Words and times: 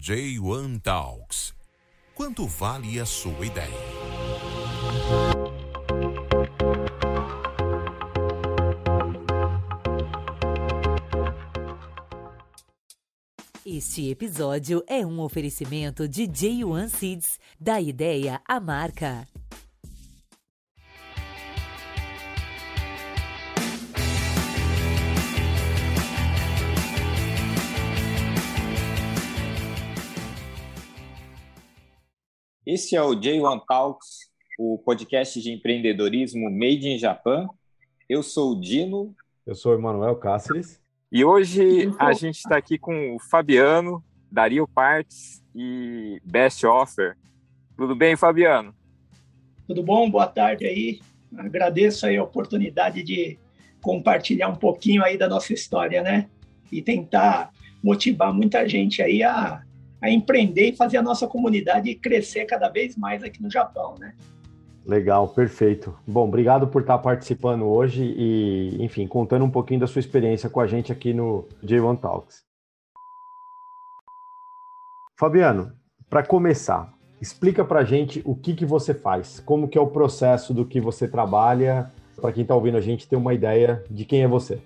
J1 0.00 0.80
Talks. 0.80 1.52
Quanto 2.14 2.46
vale 2.46 2.98
a 2.98 3.04
sua 3.04 3.44
ideia? 3.44 3.68
Este 13.66 14.08
episódio 14.08 14.82
é 14.86 15.04
um 15.04 15.20
oferecimento 15.20 16.08
de 16.08 16.22
J1 16.22 16.88
Seeds, 16.88 17.38
da 17.60 17.78
ideia 17.78 18.40
à 18.48 18.58
marca. 18.58 19.28
Esse 32.72 32.94
é 32.94 33.02
o 33.02 33.16
J1 33.16 33.62
Talks, 33.66 34.30
o 34.56 34.78
podcast 34.78 35.42
de 35.42 35.50
empreendedorismo 35.50 36.48
Made 36.48 36.88
in 36.88 36.98
Japan. 36.98 37.48
Eu 38.08 38.22
sou 38.22 38.52
o 38.52 38.60
Dino. 38.60 39.12
Eu 39.44 39.56
sou 39.56 39.72
o 39.72 39.74
Emanuel 39.74 40.14
Cáceres. 40.14 40.80
E 41.10 41.24
hoje 41.24 41.92
a 41.98 42.12
gente 42.12 42.36
está 42.36 42.56
aqui 42.56 42.78
com 42.78 43.16
o 43.16 43.18
Fabiano, 43.18 44.00
Dario 44.30 44.68
Parts 44.68 45.42
e 45.52 46.22
Best 46.24 46.64
Offer. 46.64 47.16
Tudo 47.76 47.96
bem, 47.96 48.14
Fabiano? 48.14 48.72
Tudo 49.66 49.82
bom? 49.82 50.08
Boa 50.08 50.28
tarde 50.28 50.64
aí. 50.64 51.00
Agradeço 51.36 52.06
aí 52.06 52.18
a 52.18 52.22
oportunidade 52.22 53.02
de 53.02 53.36
compartilhar 53.82 54.46
um 54.46 54.54
pouquinho 54.54 55.02
aí 55.02 55.18
da 55.18 55.28
nossa 55.28 55.52
história, 55.52 56.04
né? 56.04 56.28
E 56.70 56.80
tentar 56.80 57.50
motivar 57.82 58.32
muita 58.32 58.68
gente 58.68 59.02
aí 59.02 59.24
a 59.24 59.60
a 60.00 60.10
empreender 60.10 60.70
e 60.70 60.76
fazer 60.76 60.96
a 60.96 61.02
nossa 61.02 61.26
comunidade 61.26 61.94
crescer 61.94 62.46
cada 62.46 62.68
vez 62.68 62.96
mais 62.96 63.22
aqui 63.22 63.42
no 63.42 63.50
Japão, 63.50 63.94
né? 63.98 64.14
Legal, 64.86 65.28
perfeito. 65.28 65.96
Bom, 66.06 66.26
obrigado 66.26 66.66
por 66.66 66.80
estar 66.80 66.98
participando 66.98 67.64
hoje 67.66 68.02
e, 68.02 68.82
enfim, 68.82 69.06
contando 69.06 69.44
um 69.44 69.50
pouquinho 69.50 69.80
da 69.80 69.86
sua 69.86 70.00
experiência 70.00 70.48
com 70.48 70.60
a 70.60 70.66
gente 70.66 70.90
aqui 70.90 71.12
no 71.12 71.46
J1 71.62 72.00
Talks. 72.00 72.42
Fabiano, 75.18 75.72
para 76.08 76.24
começar, 76.24 76.92
explica 77.20 77.62
para 77.62 77.80
a 77.80 77.84
gente 77.84 78.22
o 78.24 78.34
que, 78.34 78.54
que 78.54 78.64
você 78.64 78.94
faz, 78.94 79.38
como 79.38 79.68
que 79.68 79.76
é 79.76 79.80
o 79.80 79.86
processo 79.86 80.54
do 80.54 80.64
que 80.64 80.80
você 80.80 81.06
trabalha, 81.06 81.92
para 82.16 82.32
quem 82.32 82.42
está 82.42 82.54
ouvindo 82.54 82.78
a 82.78 82.80
gente 82.80 83.06
ter 83.06 83.16
uma 83.16 83.34
ideia 83.34 83.84
de 83.90 84.04
quem 84.04 84.22
é 84.22 84.28
você. 84.28 84.60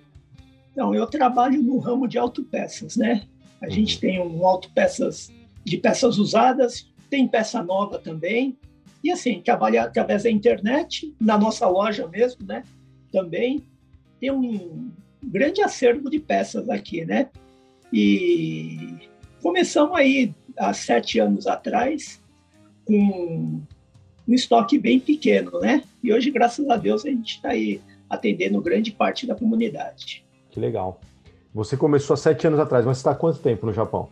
Então, 0.72 0.94
eu 0.94 1.06
trabalho 1.06 1.60
no 1.60 1.78
ramo 1.78 2.08
de 2.08 2.18
autopeças, 2.18 2.96
né? 2.96 3.26
A 3.60 3.68
gente 3.68 3.98
tem 3.98 4.20
um 4.20 4.46
autopeças 4.46 5.32
de 5.64 5.76
peças 5.78 6.18
usadas, 6.18 6.88
tem 7.08 7.26
peça 7.26 7.62
nova 7.62 7.98
também. 7.98 8.56
E 9.02 9.10
assim, 9.10 9.40
trabalha 9.40 9.82
através 9.82 10.22
da 10.24 10.30
internet, 10.30 11.14
na 11.20 11.38
nossa 11.38 11.68
loja 11.68 12.06
mesmo, 12.08 12.46
né? 12.46 12.62
Também 13.12 13.62
tem 14.20 14.30
um 14.30 14.90
grande 15.22 15.62
acervo 15.62 16.10
de 16.10 16.18
peças 16.18 16.68
aqui, 16.68 17.04
né? 17.04 17.28
E 17.92 19.08
começamos 19.42 19.96
aí 19.96 20.34
há 20.56 20.72
sete 20.72 21.18
anos 21.18 21.46
atrás 21.46 22.20
com 22.84 23.60
um 24.26 24.34
estoque 24.34 24.78
bem 24.78 24.98
pequeno, 24.98 25.60
né? 25.60 25.82
E 26.02 26.12
hoje, 26.12 26.30
graças 26.30 26.68
a 26.68 26.76
Deus, 26.76 27.04
a 27.04 27.10
gente 27.10 27.36
está 27.36 27.50
aí 27.50 27.80
atendendo 28.08 28.60
grande 28.60 28.90
parte 28.92 29.26
da 29.26 29.34
comunidade. 29.34 30.24
Que 30.50 30.60
legal. 30.60 31.00
Você 31.54 31.76
começou 31.76 32.14
há 32.14 32.16
sete 32.16 32.48
anos 32.48 32.58
atrás, 32.58 32.84
mas 32.84 32.96
está 32.96 33.12
há 33.12 33.14
quanto 33.14 33.38
tempo 33.38 33.64
no 33.64 33.72
Japão? 33.72 34.08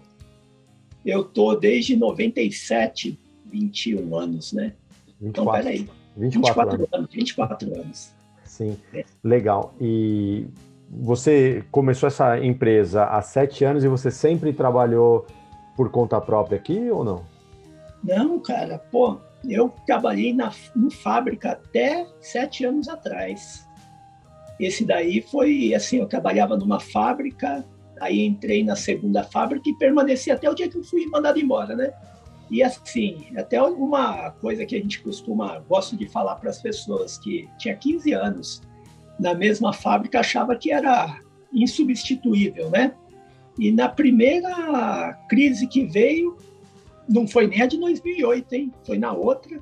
Eu 1.05 1.25
tô 1.25 1.57
desde 1.57 1.97
97, 1.97 3.19
21 3.47 4.17
anos, 4.17 4.53
né? 4.53 4.75
24. 5.21 5.21
Então, 5.21 5.47
peraí. 5.47 5.89
24, 6.17 6.71
24 6.71 6.75
anos. 6.75 6.89
anos. 6.93 7.11
24 7.13 7.75
anos. 7.75 8.13
Sim, 8.45 8.77
é. 8.95 9.05
legal. 9.25 9.75
E 9.81 10.47
você 10.89 11.65
começou 11.73 12.07
essa 12.07 12.39
empresa 12.39 13.07
há 13.07 13.21
sete 13.21 13.65
anos 13.65 13.83
e 13.83 13.89
você 13.89 14.11
sempre 14.11 14.53
trabalhou 14.53 15.27
por 15.77 15.91
conta 15.91 16.21
própria 16.21 16.59
aqui 16.59 16.91
ou 16.91 17.03
não? 17.03 17.25
Não, 18.05 18.39
cara. 18.39 18.79
Pô, 18.79 19.19
eu 19.49 19.73
trabalhei 19.85 20.33
na 20.33 20.53
no 20.77 20.93
fábrica 20.93 21.53
até 21.53 22.07
sete 22.21 22.65
anos 22.65 22.89
atrás. 22.89 23.67
Esse 24.63 24.85
daí 24.85 25.21
foi 25.21 25.75
assim, 25.75 25.99
eu 25.99 26.07
trabalhava 26.07 26.57
numa 26.57 26.79
fábrica, 26.79 27.67
aí 28.01 28.25
entrei 28.25 28.63
na 28.63 28.77
segunda 28.77 29.25
fábrica 29.25 29.69
e 29.69 29.75
permaneci 29.75 30.31
até 30.31 30.49
o 30.49 30.55
dia 30.55 30.69
que 30.69 30.79
eu 30.79 30.85
fui 30.85 31.05
mandado 31.07 31.41
embora, 31.41 31.75
né? 31.75 31.93
E 32.49 32.63
assim, 32.63 33.27
até 33.37 33.61
uma 33.61 34.31
coisa 34.31 34.65
que 34.65 34.77
a 34.77 34.79
gente 34.79 35.03
costuma, 35.03 35.59
gosto 35.69 35.97
de 35.97 36.09
falar 36.09 36.37
para 36.37 36.51
as 36.51 36.63
pessoas, 36.63 37.19
que 37.19 37.49
tinha 37.59 37.75
15 37.75 38.13
anos 38.13 38.63
na 39.19 39.35
mesma 39.35 39.73
fábrica, 39.73 40.21
achava 40.21 40.55
que 40.55 40.71
era 40.71 41.21
insubstituível, 41.53 42.71
né? 42.71 42.95
E 43.59 43.73
na 43.73 43.89
primeira 43.89 45.13
crise 45.29 45.67
que 45.67 45.85
veio, 45.87 46.37
não 47.09 47.27
foi 47.27 47.49
nem 47.49 47.63
a 47.63 47.67
de 47.67 47.79
2008, 47.81 48.53
hein? 48.53 48.73
Foi 48.87 48.97
na 48.97 49.13
outra. 49.13 49.59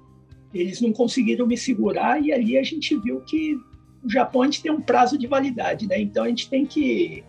Eles 0.53 0.79
não 0.83 0.93
conseguiram 0.93 1.47
me 1.47 1.57
segurar 1.57 2.23
e 2.23 2.33
ali 2.33 2.59
a 2.59 2.63
gente 2.63 2.95
viu 2.99 3.23
que 3.23 3.57
o 4.03 4.09
Japão 4.09 4.43
a 4.43 4.45
gente 4.47 4.63
tem 4.63 4.73
um 4.73 4.81
prazo 4.81 5.19
de 5.19 5.27
validade, 5.27 5.87
né? 5.87 6.01
Então 6.01 6.25
a 6.25 6.29
gente 6.29 6.49
tem 6.49 6.65
que 6.65 7.25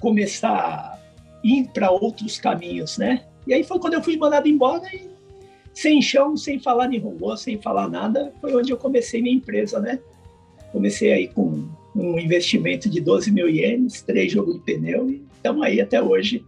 começar 0.00 0.50
a 0.50 0.98
ir 1.42 1.68
para 1.72 1.90
outros 1.90 2.38
caminhos, 2.38 2.98
né? 2.98 3.24
E 3.46 3.52
aí 3.52 3.62
foi 3.64 3.78
quando 3.78 3.94
eu 3.94 4.02
fui 4.02 4.16
mandado 4.16 4.48
embora 4.48 4.84
e 4.94 5.10
sem 5.72 6.00
chão, 6.00 6.36
sem 6.36 6.58
falar 6.60 6.92
em 6.92 6.98
robô, 6.98 7.36
sem 7.36 7.60
falar 7.60 7.88
nada, 7.88 8.32
foi 8.40 8.54
onde 8.54 8.70
eu 8.70 8.76
comecei 8.76 9.20
minha 9.20 9.34
empresa, 9.34 9.80
né? 9.80 9.98
Comecei 10.72 11.12
aí 11.12 11.28
com 11.28 11.68
um 11.94 12.18
investimento 12.18 12.88
de 12.88 13.00
12 13.00 13.30
mil 13.30 13.48
ienes, 13.48 14.02
três 14.02 14.32
jogos 14.32 14.54
de 14.54 14.60
pneu 14.60 15.10
e 15.10 15.24
estamos 15.34 15.62
aí 15.62 15.80
até 15.80 16.02
hoje. 16.02 16.44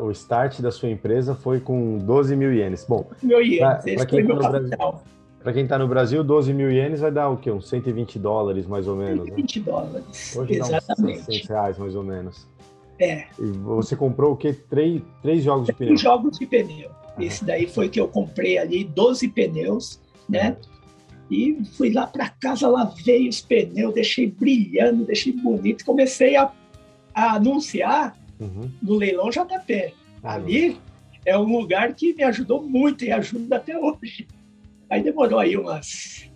o 0.00 0.10
start 0.10 0.60
da 0.60 0.70
sua 0.70 0.90
empresa 0.90 1.34
foi 1.34 1.60
com 1.60 1.98
12 1.98 2.36
mil 2.36 2.52
ienes. 2.52 2.84
Bom, 2.88 3.08
mil 3.22 3.40
ienes, 3.40 3.86
esse 3.86 4.08
foi 4.08 4.22
meu 4.22 4.38
capital. 4.38 4.92
Brasil, 4.92 5.02
para 5.44 5.52
quem 5.52 5.64
está 5.64 5.78
no 5.78 5.86
Brasil, 5.86 6.24
12 6.24 6.54
mil 6.54 6.72
ienes 6.72 7.00
vai 7.00 7.12
dar 7.12 7.28
o 7.28 7.36
quê? 7.36 7.50
Uns 7.50 7.68
120 7.68 8.18
dólares, 8.18 8.66
mais 8.66 8.88
ou 8.88 8.96
menos. 8.96 9.26
120 9.26 9.58
né? 9.58 9.64
dólares. 9.66 10.36
Hoje 10.36 10.54
Exatamente. 10.54 10.86
dá 10.86 11.20
uns 11.20 11.24
600 11.26 11.48
reais, 11.48 11.78
mais 11.78 11.94
ou 11.94 12.02
menos. 12.02 12.48
É. 12.98 13.26
E 13.38 13.44
você 13.58 13.94
comprou 13.94 14.32
o 14.32 14.36
quê? 14.36 14.54
Três, 14.70 15.02
três 15.20 15.44
jogos 15.44 15.66
de 15.66 15.74
pneu? 15.74 15.88
Três 15.88 16.00
jogos 16.00 16.38
de 16.38 16.46
pneu. 16.46 16.90
Esse 17.18 17.44
daí 17.44 17.68
foi 17.68 17.90
que 17.90 18.00
eu 18.00 18.08
comprei 18.08 18.56
ali, 18.56 18.84
12 18.84 19.28
pneus, 19.28 20.00
né? 20.26 20.56
E 21.30 21.58
fui 21.76 21.92
lá 21.92 22.06
para 22.06 22.30
casa, 22.30 22.66
lavei 22.66 23.28
os 23.28 23.42
pneus, 23.42 23.92
deixei 23.92 24.30
brilhando, 24.30 25.04
deixei 25.04 25.34
bonito. 25.34 25.84
Comecei 25.84 26.36
a, 26.36 26.50
a 27.14 27.34
anunciar 27.34 28.16
uhum. 28.40 28.70
no 28.82 28.94
leilão 28.94 29.28
JP. 29.28 29.92
Ali 30.22 30.78
é 31.26 31.36
um 31.36 31.58
lugar 31.58 31.92
que 31.92 32.14
me 32.14 32.22
ajudou 32.22 32.62
muito 32.62 33.04
e 33.04 33.12
ajuda 33.12 33.56
até 33.56 33.78
hoje. 33.78 34.26
Aí 34.88 35.02
demorou 35.02 35.38
aí 35.38 35.56
umas 35.56 36.30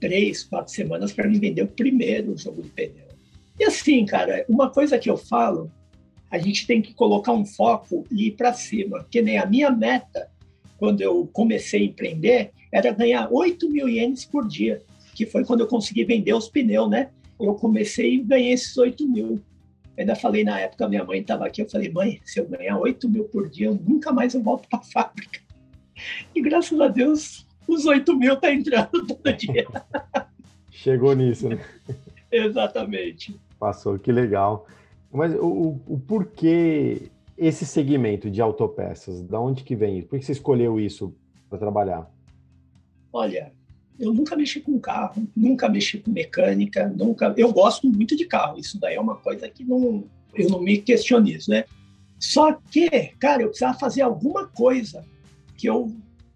três, 0.00 0.42
quatro 0.42 0.72
semanas 0.72 1.12
para 1.12 1.28
me 1.28 1.38
vender 1.38 1.62
o 1.62 1.68
primeiro 1.68 2.36
jogo 2.36 2.62
de 2.62 2.70
pneu. 2.70 3.10
E 3.58 3.64
assim, 3.64 4.04
cara, 4.06 4.44
uma 4.48 4.70
coisa 4.70 4.98
que 4.98 5.10
eu 5.10 5.16
falo, 5.16 5.70
a 6.30 6.38
gente 6.38 6.66
tem 6.66 6.80
que 6.80 6.94
colocar 6.94 7.32
um 7.32 7.44
foco 7.44 8.06
e 8.10 8.28
ir 8.28 8.30
para 8.32 8.54
cima. 8.54 9.06
Que 9.10 9.20
nem 9.20 9.36
a 9.36 9.44
minha 9.44 9.70
meta, 9.70 10.30
quando 10.78 11.02
eu 11.02 11.28
comecei 11.32 11.82
a 11.82 11.84
empreender, 11.84 12.52
era 12.72 12.92
ganhar 12.92 13.28
8 13.30 13.68
mil 13.68 13.88
ienes 13.88 14.24
por 14.24 14.48
dia, 14.48 14.80
que 15.14 15.26
foi 15.26 15.44
quando 15.44 15.60
eu 15.60 15.66
consegui 15.66 16.04
vender 16.04 16.32
os 16.32 16.48
pneus, 16.48 16.88
né? 16.88 17.10
Eu 17.38 17.54
comecei 17.54 18.14
e 18.14 18.22
ganhei 18.22 18.52
esses 18.52 18.76
8 18.78 19.06
mil. 19.08 19.40
ainda 19.98 20.14
falei 20.14 20.44
na 20.44 20.58
época, 20.60 20.88
minha 20.88 21.04
mãe 21.04 21.20
estava 21.20 21.46
aqui, 21.46 21.60
eu 21.60 21.68
falei, 21.68 21.90
mãe, 21.90 22.20
se 22.24 22.40
eu 22.40 22.48
ganhar 22.48 22.78
8 22.78 23.08
mil 23.08 23.24
por 23.24 23.48
dia, 23.50 23.66
eu 23.66 23.74
nunca 23.74 24.12
mais 24.12 24.34
eu 24.34 24.42
volto 24.42 24.68
para 24.68 24.78
a 24.78 24.82
fábrica. 24.82 25.40
E 26.34 26.40
graças 26.40 26.80
a 26.80 26.88
Deus, 26.88 27.46
os 27.74 27.86
8 27.86 28.16
mil 28.16 28.36
tá 28.36 28.52
entrando 28.52 29.06
todo 29.06 29.32
dia. 29.32 29.66
Chegou 30.70 31.14
nisso, 31.14 31.48
né? 31.48 31.58
Exatamente. 32.30 33.38
Passou, 33.58 33.98
que 33.98 34.10
legal. 34.10 34.66
Mas 35.12 35.34
o, 35.34 35.80
o 35.86 35.98
porquê 35.98 37.10
esse 37.36 37.64
segmento 37.64 38.30
de 38.30 38.40
autopeças? 38.40 39.22
Da 39.22 39.40
onde 39.40 39.64
que 39.64 39.74
vem? 39.74 40.02
Por 40.02 40.18
que 40.18 40.24
você 40.24 40.32
escolheu 40.32 40.78
isso 40.78 41.14
para 41.48 41.58
trabalhar? 41.58 42.10
Olha, 43.12 43.52
eu 43.98 44.12
nunca 44.12 44.36
mexi 44.36 44.60
com 44.60 44.78
carro, 44.78 45.26
nunca 45.34 45.68
mexi 45.68 45.98
com 45.98 46.10
mecânica, 46.10 46.88
nunca. 46.88 47.34
Eu 47.36 47.52
gosto 47.52 47.88
muito 47.88 48.14
de 48.16 48.26
carro. 48.26 48.58
Isso 48.58 48.78
daí 48.78 48.94
é 48.94 49.00
uma 49.00 49.16
coisa 49.16 49.48
que 49.48 49.64
não, 49.64 50.04
eu 50.34 50.48
não 50.48 50.60
me 50.60 50.78
questiono 50.78 51.26
né? 51.48 51.64
Só 52.18 52.52
que, 52.70 52.88
cara, 53.18 53.42
eu 53.42 53.48
precisava 53.48 53.78
fazer 53.78 54.02
alguma 54.02 54.46
coisa 54.46 55.04
que 55.56 55.66
eu 55.66 55.90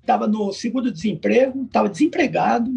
estava 0.05 0.27
no 0.27 0.53
seguro-desemprego, 0.53 1.65
estava 1.65 1.89
desempregado. 1.89 2.71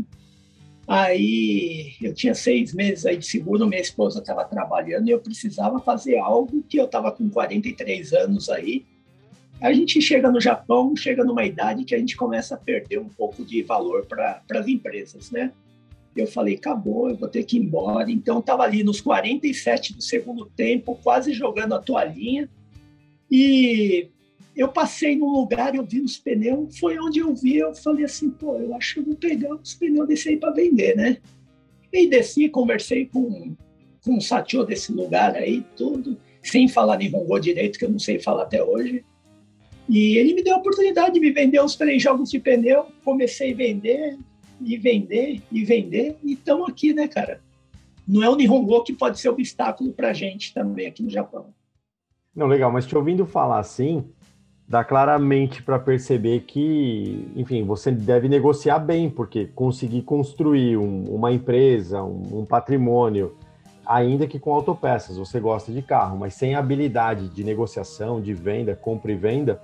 Aí 0.88 1.94
eu 2.02 2.14
tinha 2.14 2.34
seis 2.34 2.74
meses 2.74 3.06
aí 3.06 3.18
de 3.18 3.26
seguro, 3.26 3.68
minha 3.68 3.82
esposa 3.82 4.20
estava 4.20 4.46
trabalhando 4.46 5.08
e 5.08 5.12
eu 5.12 5.20
precisava 5.20 5.80
fazer 5.80 6.18
algo 6.18 6.64
que 6.70 6.80
eu 6.80 6.86
estava 6.86 7.12
com 7.12 7.30
43 7.30 8.14
anos 8.14 8.50
aí 8.50 8.86
a 9.60 9.74
gente 9.74 10.00
chega 10.02 10.32
no 10.32 10.40
Japão, 10.40 10.96
chega 10.96 11.24
numa 11.24 11.44
idade 11.44 11.84
que 11.84 11.96
a 11.96 11.98
gente 11.98 12.16
começa 12.16 12.56
a 12.56 12.58
perder 12.58 13.00
um 13.00 13.10
pouco 13.10 13.44
de 13.44 13.64
valor 13.64 14.06
para 14.06 14.42
as 14.52 14.68
empresas, 14.68 15.32
né? 15.32 15.52
Eu 16.16 16.28
falei, 16.28 16.56
acabou, 16.56 17.10
eu 17.10 17.16
vou 17.16 17.28
ter 17.28 17.44
que 17.44 17.58
ir 17.58 17.62
embora. 17.62 18.10
Então, 18.12 18.40
estava 18.40 18.64
ali 18.64 18.84
nos 18.84 19.02
47 19.02 19.94
do 19.94 20.02
segundo 20.02 20.46
tempo, 20.46 21.00
quase 21.04 21.34
jogando 21.34 21.74
a 21.74 21.80
toalhinha. 21.80 22.50
E 23.30 24.10
eu 24.58 24.70
passei 24.70 25.16
num 25.16 25.30
lugar, 25.30 25.76
eu 25.76 25.86
vi 25.86 26.02
uns 26.02 26.18
pneus, 26.18 26.80
foi 26.80 26.98
onde 27.00 27.20
eu 27.20 27.34
vi, 27.36 27.58
eu 27.58 27.76
falei 27.76 28.06
assim, 28.06 28.32
pô, 28.32 28.56
eu 28.58 28.74
acho 28.76 28.96
que 28.96 29.00
eu 29.02 29.06
vou 29.06 29.16
pegar 29.16 29.54
os 29.54 29.76
pneus 29.76 30.08
desse 30.08 30.30
aí 30.30 30.38
para 30.38 30.52
vender, 30.52 30.96
né? 30.96 31.18
E 31.94 32.10
desci, 32.10 32.50
conversei 32.50 33.06
com, 33.06 33.56
com 34.04 34.14
um 34.16 34.22
satio 34.22 34.66
desse 34.66 34.92
lugar 34.92 35.36
aí, 35.36 35.64
tudo, 35.76 36.18
sem 36.42 36.68
falar 36.68 36.98
Nihongo 36.98 37.40
direito, 37.40 37.78
que 37.78 37.86
eu 37.86 37.90
não 37.90 38.00
sei 38.00 38.20
falar 38.20 38.44
até 38.44 38.64
hoje. 38.64 39.06
E 39.88 40.18
ele 40.18 40.34
me 40.34 40.44
deu 40.44 40.56
a 40.56 40.58
oportunidade 40.58 41.14
de 41.14 41.20
me 41.20 41.32
vender 41.32 41.62
uns 41.62 41.76
três 41.76 42.02
jogos 42.02 42.32
de 42.32 42.40
pneu, 42.40 42.88
comecei 43.06 43.54
a 43.54 43.56
vender, 43.56 44.18
e 44.60 44.76
vender, 44.76 45.42
e 45.52 45.64
vender, 45.64 46.18
e 46.24 46.34
estamos 46.34 46.68
aqui, 46.68 46.94
né, 46.94 47.08
cara? 47.08 47.42
Não 48.08 48.24
é 48.24 48.30
o 48.30 48.36
Nihongo 48.36 48.84
que 48.84 48.94
pode 48.94 49.20
ser 49.20 49.30
obstáculo 49.30 49.94
para 49.94 50.14
gente 50.14 50.54
também 50.54 50.88
aqui 50.88 51.04
no 51.04 51.10
Japão. 51.10 51.54
Não, 52.36 52.48
legal, 52.48 52.72
mas 52.72 52.86
te 52.86 52.96
ouvindo 52.96 53.26
falar 53.26 53.60
assim, 53.60 54.04
dá 54.68 54.84
claramente 54.84 55.64
para 55.64 55.80
perceber 55.80 56.42
que, 56.42 57.32
enfim, 57.36 57.64
você 57.64 57.90
deve 57.90 58.28
negociar 58.28 58.80
bem, 58.80 59.10
porque 59.10 59.46
conseguir 59.46 60.02
construir 60.02 60.78
um, 60.78 61.04
uma 61.06 61.32
empresa, 61.32 62.04
um, 62.04 62.40
um, 62.40 62.46
patrimônio, 62.46 63.36
ainda 63.86 64.28
que 64.28 64.38
com 64.38 64.54
autopeças, 64.54 65.18
você 65.18 65.40
gosta 65.40 65.72
de 65.72 65.82
carro, 65.82 66.18
mas 66.18 66.34
sem 66.34 66.54
habilidade 66.54 67.30
de 67.30 67.44
negociação, 67.46 68.20
de 68.20 68.34
venda, 68.34 68.76
compra 68.76 69.12
e 69.12 69.16
venda, 69.16 69.62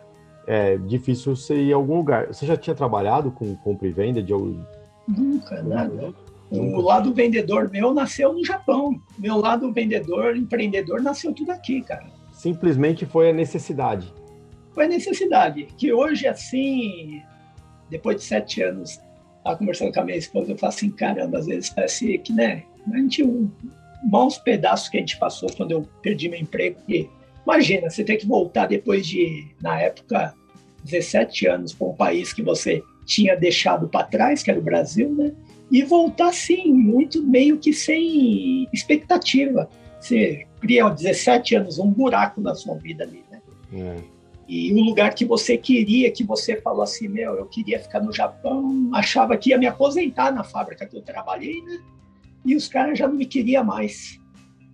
é 0.47 0.77
difícil 0.77 1.35
você 1.35 1.55
ir 1.55 1.73
a 1.73 1.75
algum 1.75 1.97
lugar. 1.97 2.27
Você 2.27 2.45
já 2.45 2.55
tinha 2.55 2.75
trabalhado 2.75 3.29
com 3.29 3.55
compra 3.57 3.88
e 3.88 3.91
venda 3.91 4.23
de 4.23 4.33
Nunca, 5.05 5.61
nada. 5.63 6.13
O 6.50 6.79
lado 6.81 7.13
vendedor 7.13 7.69
meu 7.69 7.94
nasceu 7.94 8.31
no 8.31 8.45
Japão. 8.45 9.01
Meu 9.17 9.38
lado 9.38 9.71
vendedor, 9.73 10.35
empreendedor, 10.35 11.01
nasceu 11.01 11.33
tudo 11.33 11.51
aqui, 11.51 11.81
cara. 11.81 12.05
Simplesmente 12.31 13.05
foi 13.05 13.29
a 13.29 13.33
necessidade 13.33 14.13
foi 14.73 14.85
a 14.85 14.89
necessidade, 14.89 15.67
que 15.77 15.93
hoje, 15.93 16.27
assim, 16.27 17.21
depois 17.89 18.17
de 18.17 18.23
sete 18.23 18.61
anos, 18.61 18.99
estava 19.37 19.57
conversando 19.57 19.93
com 19.93 19.99
a 19.99 20.05
minha 20.05 20.17
esposa, 20.17 20.51
eu 20.51 20.57
falo 20.57 20.73
assim, 20.73 20.89
caramba, 20.89 21.37
às 21.37 21.45
vezes 21.45 21.69
parece 21.69 22.17
que, 22.19 22.33
né, 22.33 22.63
a 22.91 22.97
gente, 22.97 23.23
um, 23.23 23.49
bons 24.05 24.37
pedaços 24.37 24.89
que 24.89 24.97
a 24.97 24.99
gente 24.99 25.17
passou 25.17 25.49
quando 25.55 25.71
eu 25.71 25.87
perdi 26.01 26.27
meu 26.27 26.39
emprego, 26.39 26.79
e 26.89 27.07
imagina, 27.43 27.89
você 27.89 28.03
tem 28.03 28.17
que 28.17 28.25
voltar 28.25 28.67
depois 28.67 29.05
de, 29.05 29.47
na 29.61 29.79
época, 29.79 30.33
17 30.83 31.47
anos 31.47 31.73
para 31.73 31.87
um 31.87 31.93
país 31.93 32.33
que 32.33 32.41
você 32.41 32.83
tinha 33.05 33.35
deixado 33.35 33.87
para 33.87 34.05
trás, 34.05 34.43
que 34.43 34.49
era 34.49 34.59
o 34.59 34.63
Brasil, 34.63 35.13
né? 35.13 35.33
E 35.71 35.81
voltar, 35.83 36.33
sim, 36.33 36.71
muito 36.71 37.23
meio 37.23 37.57
que 37.57 37.73
sem 37.73 38.67
expectativa. 38.73 39.69
Você 39.99 40.45
cria 40.59 40.87
17 40.89 41.55
anos 41.55 41.79
um 41.79 41.89
buraco 41.89 42.41
na 42.41 42.53
sua 42.53 42.75
vida 42.75 43.03
ali, 43.03 43.23
né? 43.31 43.41
É 43.73 44.12
e 44.47 44.73
um 44.73 44.83
lugar 44.83 45.13
que 45.13 45.25
você 45.25 45.57
queria, 45.57 46.11
que 46.11 46.23
você 46.23 46.59
falou 46.59 46.81
assim, 46.81 47.07
meu, 47.07 47.35
eu 47.35 47.45
queria 47.45 47.79
ficar 47.79 48.01
no 48.01 48.11
Japão, 48.11 48.89
achava 48.93 49.37
que 49.37 49.51
ia 49.51 49.57
me 49.57 49.67
aposentar 49.67 50.31
na 50.31 50.43
fábrica 50.43 50.85
que 50.85 50.97
eu 50.97 51.01
trabalhei, 51.01 51.61
né? 51.61 51.79
E 52.45 52.55
os 52.55 52.67
caras 52.67 52.99
já 52.99 53.07
não 53.07 53.15
me 53.15 53.25
queriam 53.25 53.63
mais. 53.63 54.19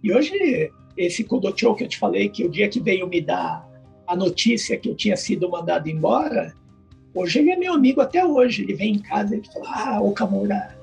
E 0.04 0.12
hoje, 0.12 0.72
esse 0.98 1.24
Kodocho 1.24 1.76
que 1.76 1.84
eu 1.84 1.88
te 1.88 1.98
falei, 1.98 2.30
que 2.30 2.44
o 2.44 2.50
dia 2.50 2.68
que 2.68 2.80
veio 2.80 3.08
me 3.08 3.22
dar 3.22 3.68
a 4.08 4.16
notícia 4.16 4.76
que 4.76 4.90
eu 4.90 4.96
tinha 4.96 5.16
sido 5.16 5.50
mandado 5.50 5.88
embora, 5.88 6.54
hoje 7.14 7.40
ele 7.40 7.52
é 7.52 7.56
meu 7.56 7.74
amigo 7.74 8.02
até 8.02 8.26
hoje. 8.26 8.64
Ele 8.64 8.74
vem 8.74 8.96
em 8.96 9.00
casa 9.00 9.36
e 9.36 9.44
fala, 9.54 9.68
ah, 9.68 10.02
Okamura, 10.02 10.76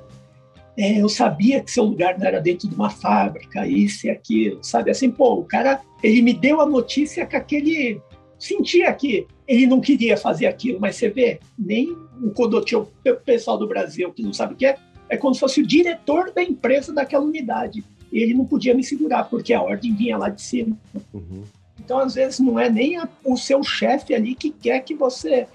é, 0.79 1.01
eu 1.01 1.09
sabia 1.09 1.61
que 1.61 1.71
seu 1.71 1.85
lugar 1.85 2.19
não 2.19 2.27
era 2.27 2.41
dentro 2.41 2.69
de 2.69 2.75
uma 2.75 2.91
fábrica, 2.91 3.67
isso 3.67 4.07
e 4.07 4.11
aquilo, 4.11 4.63
sabe? 4.63 4.91
Assim, 4.91 5.11
pô, 5.11 5.35
o 5.35 5.45
cara, 5.45 5.81
ele 6.03 6.23
me 6.23 6.35
deu 6.35 6.61
a 6.61 6.67
notícia 6.67 7.27
com 7.27 7.37
aquele 7.37 8.01
sentia 8.39 8.93
que 8.93 9.27
ele 9.47 9.67
não 9.67 9.81
queria 9.81 10.17
fazer 10.17 10.47
aquilo, 10.47 10.81
mas 10.81 10.97
você 10.97 11.09
vê, 11.09 11.41
nem 11.59 11.97
o 12.23 12.31
Codotil, 12.31 12.89
o 13.07 13.15
pessoal 13.25 13.59
do 13.59 13.67
Brasil 13.67 14.13
que 14.13 14.23
não 14.23 14.33
sabe 14.33 14.55
o 14.55 14.57
que 14.57 14.67
é, 14.67 14.77
é 15.09 15.17
como 15.17 15.35
se 15.35 15.41
fosse 15.41 15.61
o 15.61 15.67
diretor 15.67 16.33
da 16.33 16.43
empresa 16.43 16.93
daquela 16.93 17.25
unidade. 17.25 17.85
E 18.13 18.19
ele 18.19 18.35
não 18.35 18.45
podia 18.45 18.75
me 18.75 18.83
segurar, 18.83 19.25
porque 19.25 19.53
a 19.53 19.63
ordem 19.63 19.95
vinha 19.95 20.17
lá 20.17 20.29
de 20.29 20.43
cima. 20.43 20.77
Uhum. 21.13 21.45
Então, 21.79 21.99
às 21.99 22.15
vezes, 22.15 22.41
não 22.41 22.59
é 22.59 22.69
nem 22.69 22.97
a, 22.97 23.09
o 23.25 23.37
seu 23.37 23.63
chefe 23.63 24.15
ali 24.15 24.35
que 24.35 24.51
quer 24.51 24.81
que 24.81 24.95
você. 24.95 25.47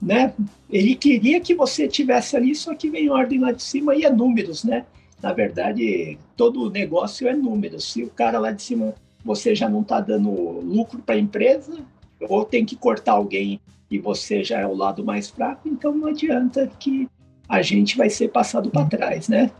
Né? 0.00 0.32
Ele 0.70 0.94
queria 0.94 1.40
que 1.40 1.54
você 1.54 1.88
tivesse 1.88 2.36
ali, 2.36 2.54
só 2.54 2.74
que 2.74 2.90
vem 2.90 3.10
ordem 3.10 3.40
lá 3.40 3.52
de 3.52 3.62
cima 3.62 3.94
e 3.94 4.04
é 4.04 4.10
números, 4.10 4.64
né? 4.64 4.84
Na 5.22 5.32
verdade, 5.32 6.18
todo 6.36 6.70
negócio 6.70 7.26
é 7.26 7.34
números. 7.34 7.92
Se 7.92 8.02
o 8.02 8.10
cara 8.10 8.38
lá 8.38 8.50
de 8.50 8.62
cima 8.62 8.94
você 9.24 9.54
já 9.54 9.68
não 9.68 9.80
está 9.80 10.00
dando 10.00 10.30
lucro 10.30 11.00
para 11.00 11.14
a 11.14 11.18
empresa, 11.18 11.78
ou 12.20 12.44
tem 12.44 12.64
que 12.64 12.76
cortar 12.76 13.12
alguém 13.12 13.60
e 13.90 13.98
você 13.98 14.42
já 14.42 14.60
é 14.60 14.66
o 14.66 14.74
lado 14.74 15.04
mais 15.04 15.30
fraco, 15.30 15.68
então 15.68 15.94
não 15.94 16.08
adianta 16.08 16.66
que 16.78 17.08
a 17.48 17.62
gente 17.62 17.96
vai 17.96 18.10
ser 18.10 18.28
passado 18.28 18.70
para 18.70 18.86
trás, 18.86 19.28
né? 19.28 19.50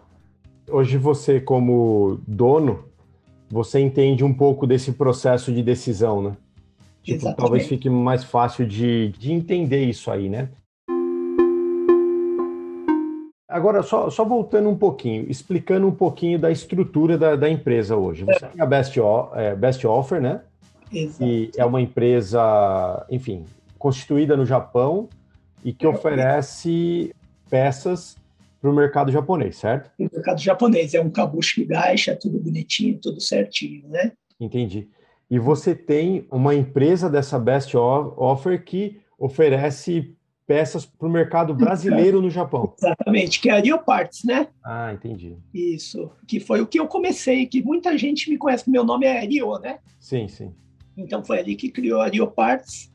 Hoje 0.68 0.96
você, 0.96 1.40
como 1.40 2.18
dono, 2.26 2.84
você 3.50 3.78
entende 3.78 4.24
um 4.24 4.32
pouco 4.32 4.66
desse 4.66 4.92
processo 4.92 5.52
de 5.52 5.62
decisão, 5.62 6.22
né? 6.22 6.36
Tipo, 7.02 7.34
talvez 7.34 7.66
fique 7.66 7.90
mais 7.90 8.24
fácil 8.24 8.66
de, 8.66 9.08
de 9.18 9.30
entender 9.30 9.84
isso 9.84 10.10
aí, 10.10 10.28
né? 10.28 10.48
Agora, 13.46 13.82
só, 13.82 14.10
só 14.10 14.24
voltando 14.24 14.68
um 14.68 14.76
pouquinho, 14.76 15.30
explicando 15.30 15.86
um 15.86 15.94
pouquinho 15.94 16.38
da 16.38 16.50
estrutura 16.50 17.16
da, 17.16 17.36
da 17.36 17.48
empresa 17.48 17.94
hoje. 17.94 18.24
Você 18.24 18.44
é. 18.44 18.48
tem 18.48 18.60
a 18.60 18.66
Best, 18.66 18.98
é, 19.34 19.54
Best 19.54 19.86
Offer, 19.86 20.20
né? 20.20 20.40
Exato. 20.94 21.18
que 21.18 21.50
é 21.56 21.64
uma 21.64 21.80
empresa, 21.80 23.06
enfim, 23.10 23.44
constituída 23.78 24.36
no 24.36 24.46
Japão 24.46 25.08
e 25.64 25.72
que 25.72 25.86
oferece 25.86 27.14
peças 27.50 28.16
para 28.60 28.70
o 28.70 28.74
mercado 28.74 29.12
japonês, 29.12 29.56
certo? 29.56 29.90
O 29.98 30.08
mercado 30.10 30.40
japonês 30.40 30.94
é 30.94 31.00
um 31.00 31.10
kabushi 31.10 31.64
gaixa, 31.64 32.16
tudo 32.16 32.38
bonitinho, 32.38 32.98
tudo 32.98 33.20
certinho, 33.20 33.86
né? 33.88 34.12
Entendi. 34.40 34.88
E 35.30 35.38
você 35.38 35.74
tem 35.74 36.26
uma 36.30 36.54
empresa 36.54 37.10
dessa 37.10 37.38
Best 37.38 37.76
Offer 37.76 38.64
que 38.64 39.00
oferece 39.18 40.14
peças 40.46 40.84
para 40.84 41.08
o 41.08 41.10
mercado 41.10 41.54
brasileiro 41.54 42.20
no 42.20 42.30
Japão. 42.30 42.74
Exatamente, 42.78 43.40
que 43.40 43.48
é 43.48 43.52
a 43.52 43.60
Rio 43.60 43.78
Parts, 43.78 44.24
né? 44.24 44.48
Ah, 44.62 44.92
entendi. 44.92 45.36
Isso, 45.52 46.10
que 46.26 46.40
foi 46.40 46.60
o 46.60 46.66
que 46.66 46.78
eu 46.78 46.86
comecei, 46.86 47.46
que 47.46 47.62
muita 47.62 47.96
gente 47.96 48.28
me 48.30 48.36
conhece, 48.36 48.70
meu 48.70 48.84
nome 48.84 49.06
é 49.06 49.20
Rio, 49.24 49.58
né? 49.58 49.78
Sim, 49.98 50.28
sim. 50.28 50.54
Então 50.96 51.24
foi 51.24 51.38
ali 51.38 51.56
que 51.56 51.70
criou 51.70 52.00
a 52.00 52.08
Rio 52.08 52.26
Parts. 52.26 52.92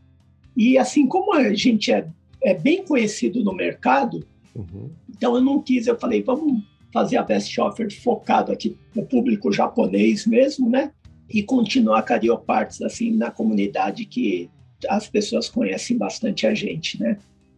E 0.56 0.78
assim 0.78 1.08
como 1.08 1.34
a 1.34 1.54
gente 1.54 1.92
é, 1.92 2.08
é 2.44 2.54
bem 2.54 2.84
conhecido 2.84 3.44
no 3.44 3.54
mercado, 3.54 4.26
uhum. 4.56 4.90
então 5.10 5.36
eu 5.36 5.42
não 5.42 5.62
quis, 5.62 5.88
eu 5.88 5.98
falei, 5.98 6.22
vamos 6.22 6.64
fazer 6.92 7.18
a 7.18 7.24
Best 7.24 7.60
Offer 7.60 7.90
focado 8.02 8.52
aqui 8.52 8.76
no 8.96 9.06
público 9.06 9.52
japonês 9.52 10.26
mesmo, 10.26 10.70
né? 10.70 10.92
E 11.30 11.44
continuar 11.44 12.04
com 12.04 12.14
a 12.14 12.18
Rio 12.18 12.38
Parts 12.38 12.82
assim 12.82 13.16
na 13.16 13.30
comunidade 13.30 14.06
que 14.06 14.50
as 14.88 15.08
pessoas 15.08 15.50
conhecem 15.50 15.98
bastante 15.98 16.48
a 16.48 16.54
gente, 16.54 17.00
né? 17.00 17.18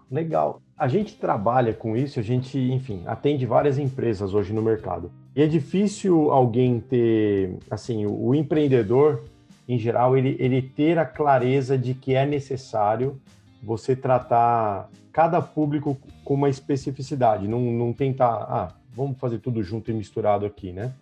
Legal. 0.09 0.61
A 0.77 0.87
gente 0.87 1.13
trabalha 1.15 1.73
com 1.73 1.95
isso, 1.95 2.19
a 2.19 2.23
gente, 2.23 2.57
enfim, 2.57 3.01
atende 3.05 3.45
várias 3.45 3.77
empresas 3.77 4.33
hoje 4.33 4.51
no 4.51 4.61
mercado. 4.61 5.11
E 5.35 5.41
é 5.41 5.47
difícil 5.47 6.31
alguém 6.31 6.79
ter, 6.79 7.57
assim, 7.69 8.05
o, 8.05 8.27
o 8.27 8.35
empreendedor 8.35 9.23
em 9.73 9.77
geral, 9.77 10.17
ele, 10.17 10.35
ele 10.37 10.61
ter 10.61 10.99
a 10.99 11.05
clareza 11.05 11.77
de 11.77 11.93
que 11.93 12.13
é 12.13 12.25
necessário 12.25 13.21
você 13.63 13.95
tratar 13.95 14.89
cada 15.13 15.41
público 15.41 15.97
com 16.25 16.33
uma 16.33 16.49
especificidade, 16.49 17.47
não, 17.47 17.61
não 17.61 17.93
tentar, 17.93 18.33
ah, 18.49 18.75
vamos 18.93 19.17
fazer 19.17 19.39
tudo 19.39 19.63
junto 19.63 19.89
e 19.89 19.93
misturado 19.93 20.45
aqui, 20.45 20.73
né? 20.73 20.93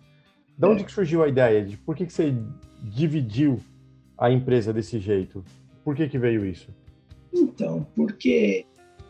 De 0.56 0.66
onde 0.66 0.82
é. 0.82 0.84
que 0.84 0.92
surgiu 0.92 1.24
a 1.24 1.28
ideia? 1.28 1.64
De 1.64 1.76
por 1.78 1.96
que, 1.96 2.06
que 2.06 2.12
você 2.12 2.32
dividiu 2.80 3.58
a 4.16 4.30
empresa 4.30 4.72
desse 4.72 5.00
jeito? 5.00 5.44
Por 5.82 5.96
que, 5.96 6.08
que 6.08 6.18
veio 6.18 6.46
isso? 6.46 6.68
Então, 7.32 7.84
porque 7.96 8.64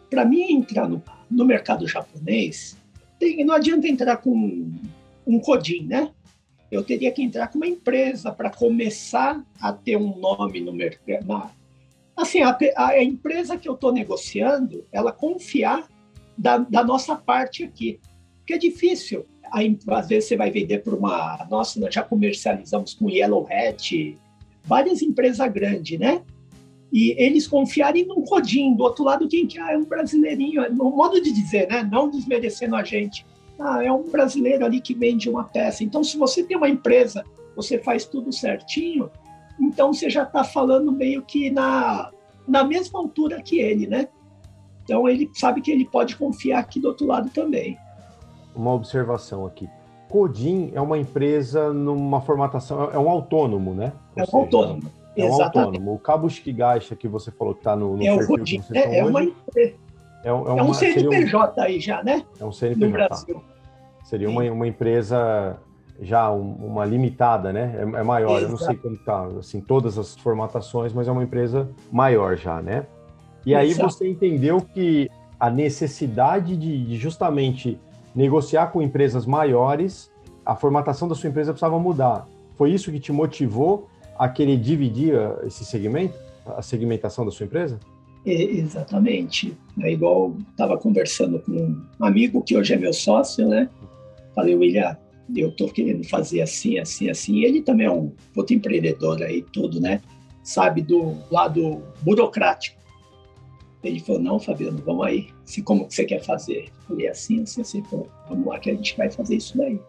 para 0.09 0.25
mim 0.25 0.55
entrar 0.55 0.89
no, 0.89 1.03
no 1.31 1.45
mercado 1.45 1.87
japonês, 1.87 2.79
tem, 3.19 3.45
não 3.45 3.57
adianta 3.57 3.87
entrar 3.87 4.17
com 4.17 4.73
um 5.27 5.39
codin, 5.39 5.87
né? 5.87 6.11
Eu 6.71 6.85
teria 6.85 7.11
que 7.11 7.23
entrar 7.23 7.49
com 7.49 7.59
uma 7.59 7.67
empresa 7.67 8.31
para 8.31 8.51
começar 8.51 9.45
a 9.61 9.73
ter 9.73 9.97
um 9.97 10.17
nome 10.19 10.61
no 10.61 10.73
mercado. 10.73 11.51
Assim, 12.17 12.43
a, 12.43 12.57
a, 12.77 13.03
empresa 13.03 13.57
que 13.57 13.69
eu 13.69 13.75
estou 13.75 13.93
negociando, 13.93 14.87
ela 14.93 15.11
confiar 15.11 15.89
da, 16.37 16.59
da, 16.59 16.85
nossa 16.85 17.17
parte 17.17 17.65
aqui. 17.65 17.99
Porque 18.39 18.55
é 18.55 18.59
difícil. 18.59 19.27
Aí, 19.51 19.77
às 19.89 20.09
vezes 20.09 20.29
você 20.29 20.37
vai 20.37 20.51
vender 20.51 20.79
para 20.79 20.95
uma. 20.95 21.47
Nossa, 21.51 21.81
nós 21.81 21.93
já 21.93 22.03
comercializamos 22.03 22.95
com 22.95 23.11
Yellow 23.11 23.49
Hat, 23.51 24.17
várias 24.63 25.03
empresas 25.03 25.51
grandes, 25.53 25.99
né? 25.99 26.23
e 26.93 27.15
eles 27.23 27.47
confiarem 27.47 28.05
num 28.05 28.25
rodinho, 28.25 28.77
do 28.77 28.83
outro 28.83 29.05
lado 29.05 29.29
quem 29.29 29.47
que 29.47 29.59
ah, 29.59 29.73
é 29.73 29.79
um 29.79 29.85
brasileirinho, 29.85 30.69
no 30.73 30.91
modo 30.91 31.21
de 31.21 31.31
dizer, 31.31 31.69
né? 31.69 31.89
Não 31.91 32.11
desmerecendo 32.11 32.75
a 32.75 32.83
gente. 32.83 33.25
Ah, 33.61 33.85
é 33.85 33.93
um 33.93 34.11
brasileiro 34.11 34.65
ali 34.65 34.81
que 34.81 34.95
vende 34.95 35.29
uma 35.29 35.45
peça. 35.45 35.85
Então, 35.85 36.03
se 36.03 36.17
você 36.17 36.43
tem 36.43 36.57
uma 36.57 36.69
empresa, 36.69 37.23
você 37.55 37.79
faz 37.79 38.07
tudo 38.07 38.33
certinho, 38.33 39.11
então 39.61 39.93
você 39.93 40.09
já 40.09 40.23
está 40.23 40.43
falando 40.43 40.91
meio 40.91 41.23
que 41.23 41.51
na, 41.51 42.11
na 42.49 42.65
mesma 42.65 42.99
altura 42.99 43.43
que 43.43 43.61
ele, 43.61 43.87
né? 43.87 44.09
Então 44.83 45.09
ele 45.09 45.31
sabe 45.35 45.61
que 45.61 45.71
ele 45.71 45.85
pode 45.85 46.17
confiar 46.17 46.61
aqui 46.61 46.81
do 46.81 46.89
outro 46.89 47.07
lado 47.07 47.31
também. 47.31 47.79
Uma 48.57 48.73
observação 48.73 49.47
aqui. 49.47 49.69
Codin 50.09 50.73
é 50.75 50.81
uma 50.81 50.99
empresa 50.99 51.73
numa 51.73 52.21
formatação, 52.21 52.91
é 52.91 52.99
um 52.99 53.09
autônomo, 53.09 53.75
né? 53.75 53.93
Ou 54.17 54.21
é 54.21 54.23
um 54.23 54.27
seja, 54.27 54.37
autônomo. 54.39 54.83
É 55.17 55.25
um 55.25 55.43
autônomo. 55.43 55.95
O 55.95 55.99
Cabo 55.99 56.29
Shikigaisha 56.29 56.97
que 56.97 57.07
você 57.07 57.31
falou 57.31 57.55
que 57.55 57.61
está 57.61 57.77
no, 57.77 57.97
no 57.97 58.03
é 58.03 58.17
perfil 58.17 58.39
Codin. 58.39 58.63
que 58.63 58.79
é, 58.79 58.99
é 58.99 59.05
uma 59.05 59.23
empresa. 59.23 59.75
É, 60.25 60.29
é, 60.29 60.33
uma, 60.33 60.61
é 60.61 60.63
um 60.63 60.75
CNPJ 60.75 61.61
um, 61.61 61.65
aí 61.65 61.81
já, 61.81 62.03
né? 62.03 62.25
É 62.39 62.45
um 62.45 62.53
CNPJ. 62.53 62.87
No 62.87 62.93
Brasil. 62.93 63.43
Seria 64.05 64.29
uma, 64.29 64.43
uma 64.51 64.67
empresa 64.67 65.59
já 66.01 66.31
um, 66.33 66.53
uma 66.55 66.85
limitada, 66.85 67.53
né? 67.53 67.75
É, 67.77 67.83
é 67.83 68.03
maior. 68.03 68.39
Exato. 68.39 68.45
Eu 68.45 68.49
não 68.51 68.59
sei 68.59 68.77
como 68.77 68.97
tá, 68.99 69.27
assim, 69.39 69.61
todas 69.61 69.99
as 69.99 70.17
formatações, 70.17 70.93
mas 70.93 71.09
é 71.09 71.13
uma 71.13 71.23
empresa 71.23 71.69
maior 71.93 72.37
já, 72.37 72.61
né? 72.61 72.87
E 73.45 73.55
aí 73.55 73.71
Exato. 73.71 73.91
você 73.91 74.09
entendeu 74.09 74.61
que 74.61 75.11
a 75.39 75.51
necessidade 75.51 76.57
de, 76.57 76.85
de 76.85 76.97
justamente 76.97 77.81
negociar 78.15 78.69
com 78.69 78.83
empresas 78.83 79.25
maiores, 79.25 80.11
a 80.45 80.55
formatação 80.55 81.09
da 81.09 81.15
sua 81.15 81.29
empresa 81.29 81.53
precisava 81.53 81.79
mudar. 81.79 82.27
Foi 82.57 82.71
isso 82.71 82.91
que 82.91 83.01
te 83.01 83.13
motivou 83.13 83.89
a 84.19 84.29
querer 84.29 84.59
dividir 84.59 85.15
esse 85.47 85.65
segmento, 85.65 86.15
a 86.47 86.61
segmentação 86.61 87.25
da 87.25 87.31
sua 87.31 87.47
empresa? 87.47 87.79
É, 88.25 88.33
exatamente. 88.33 89.57
É 89.81 89.93
igual 89.93 90.37
estava 90.51 90.77
conversando 90.77 91.41
com 91.41 91.53
um 91.53 92.05
amigo 92.05 92.43
que 92.43 92.57
hoje 92.57 92.75
é 92.75 92.77
meu 92.77 92.93
sócio, 92.93 93.49
né? 93.49 93.69
Falei, 94.35 94.55
William, 94.55 94.97
eu 95.35 95.49
estou 95.49 95.69
querendo 95.69 96.07
fazer 96.09 96.43
assim, 96.43 96.79
assim, 96.79 97.09
assim. 97.09 97.37
E 97.37 97.45
ele 97.45 97.63
também 97.63 97.87
é 97.87 97.91
um 97.91 98.13
puto 98.35 98.53
empreendedor 98.53 99.23
aí, 99.23 99.43
tudo, 99.43 99.81
né? 99.81 100.01
Sabe, 100.43 100.83
do 100.83 101.17
lado 101.31 101.83
burocrático. 102.03 102.79
Ele 103.83 104.01
falou, 104.01 104.21
não, 104.21 104.39
Fabiano, 104.39 104.83
vamos 104.85 105.07
aí. 105.07 105.29
Se, 105.45 105.63
como 105.63 105.87
que 105.87 105.95
você 105.95 106.05
quer 106.05 106.23
fazer? 106.23 106.67
Eu 106.67 106.89
falei, 106.89 107.09
assim, 107.09 107.43
assim, 107.43 107.63
assim. 107.63 107.83
Falou, 107.85 108.11
vamos 108.29 108.47
lá 108.47 108.59
que 108.59 108.71
a 108.71 108.75
gente 108.75 108.97
vai 108.97 109.11
fazer 109.11 109.37
isso 109.37 109.57
daí. 109.57 109.81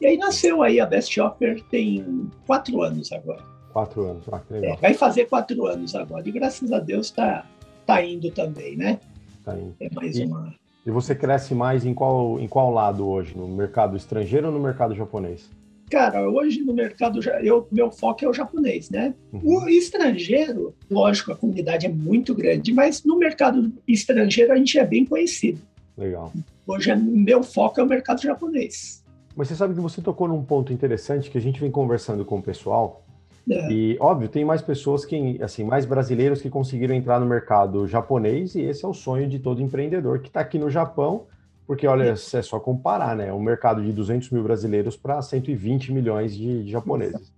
E 0.00 0.06
aí 0.06 0.16
nasceu 0.16 0.62
aí 0.62 0.80
a 0.80 0.86
Best 0.86 1.18
Offer 1.20 1.62
tem 1.70 2.30
quatro 2.46 2.82
anos 2.82 3.12
agora. 3.12 3.42
Quatro 3.72 4.02
anos, 4.02 4.24
ah, 4.30 4.38
que 4.38 4.54
legal. 4.54 4.76
É, 4.76 4.80
vai 4.80 4.94
fazer 4.94 5.26
quatro 5.26 5.66
anos 5.66 5.94
agora. 5.94 6.26
E 6.26 6.32
graças 6.32 6.72
a 6.72 6.78
Deus 6.78 7.06
está 7.06 7.46
tá 7.86 8.04
indo 8.04 8.30
também, 8.30 8.76
né? 8.76 8.98
Tá 9.44 9.56
indo. 9.56 9.74
É 9.80 9.88
mais 9.92 10.16
e... 10.16 10.24
uma 10.24 10.54
e 10.86 10.90
você 10.90 11.14
cresce 11.14 11.54
mais 11.54 11.86
em 11.86 11.94
qual, 11.94 12.38
em 12.38 12.46
qual 12.46 12.70
lado 12.70 13.06
hoje? 13.06 13.36
No 13.36 13.48
mercado 13.48 13.96
estrangeiro 13.96 14.48
ou 14.48 14.52
no 14.52 14.60
mercado 14.60 14.94
japonês? 14.94 15.50
Cara, 15.90 16.28
hoje 16.28 16.60
no 16.60 16.74
mercado, 16.74 17.20
eu, 17.42 17.66
meu 17.70 17.90
foco 17.90 18.24
é 18.24 18.28
o 18.28 18.32
japonês, 18.32 18.90
né? 18.90 19.14
Uhum. 19.32 19.40
O 19.44 19.68
estrangeiro, 19.68 20.74
lógico, 20.90 21.32
a 21.32 21.36
comunidade 21.36 21.86
é 21.86 21.88
muito 21.88 22.34
grande, 22.34 22.72
mas 22.72 23.02
no 23.04 23.18
mercado 23.18 23.72
estrangeiro 23.86 24.52
a 24.52 24.56
gente 24.56 24.78
é 24.78 24.84
bem 24.84 25.04
conhecido. 25.04 25.60
Legal. 25.96 26.32
Hoje, 26.66 26.90
é, 26.90 26.96
meu 26.96 27.42
foco 27.42 27.80
é 27.80 27.84
o 27.84 27.88
mercado 27.88 28.20
japonês. 28.20 29.02
Mas 29.36 29.48
você 29.48 29.54
sabe 29.54 29.74
que 29.74 29.80
você 29.80 30.02
tocou 30.02 30.28
num 30.28 30.44
ponto 30.44 30.72
interessante 30.72 31.30
que 31.30 31.38
a 31.38 31.40
gente 31.40 31.60
vem 31.60 31.70
conversando 31.70 32.24
com 32.24 32.38
o 32.38 32.42
pessoal, 32.42 33.03
é. 33.50 33.70
E, 33.70 33.96
óbvio, 34.00 34.28
tem 34.28 34.44
mais 34.44 34.62
pessoas 34.62 35.04
que, 35.04 35.42
assim, 35.42 35.64
mais 35.64 35.84
brasileiros 35.84 36.40
que 36.40 36.48
conseguiram 36.48 36.94
entrar 36.94 37.20
no 37.20 37.26
mercado 37.26 37.86
japonês, 37.86 38.54
e 38.54 38.62
esse 38.62 38.84
é 38.84 38.88
o 38.88 38.94
sonho 38.94 39.28
de 39.28 39.38
todo 39.38 39.60
empreendedor 39.60 40.20
que 40.20 40.28
está 40.28 40.40
aqui 40.40 40.58
no 40.58 40.70
Japão, 40.70 41.26
porque, 41.66 41.86
olha, 41.86 42.04
é 42.10 42.42
só 42.42 42.58
comparar, 42.58 43.16
né? 43.16 43.32
Um 43.32 43.40
mercado 43.40 43.82
de 43.82 43.92
200 43.92 44.30
mil 44.30 44.42
brasileiros 44.42 44.96
para 44.96 45.20
120 45.20 45.92
milhões 45.92 46.34
de, 46.34 46.64
de 46.64 46.70
japoneses. 46.70 47.32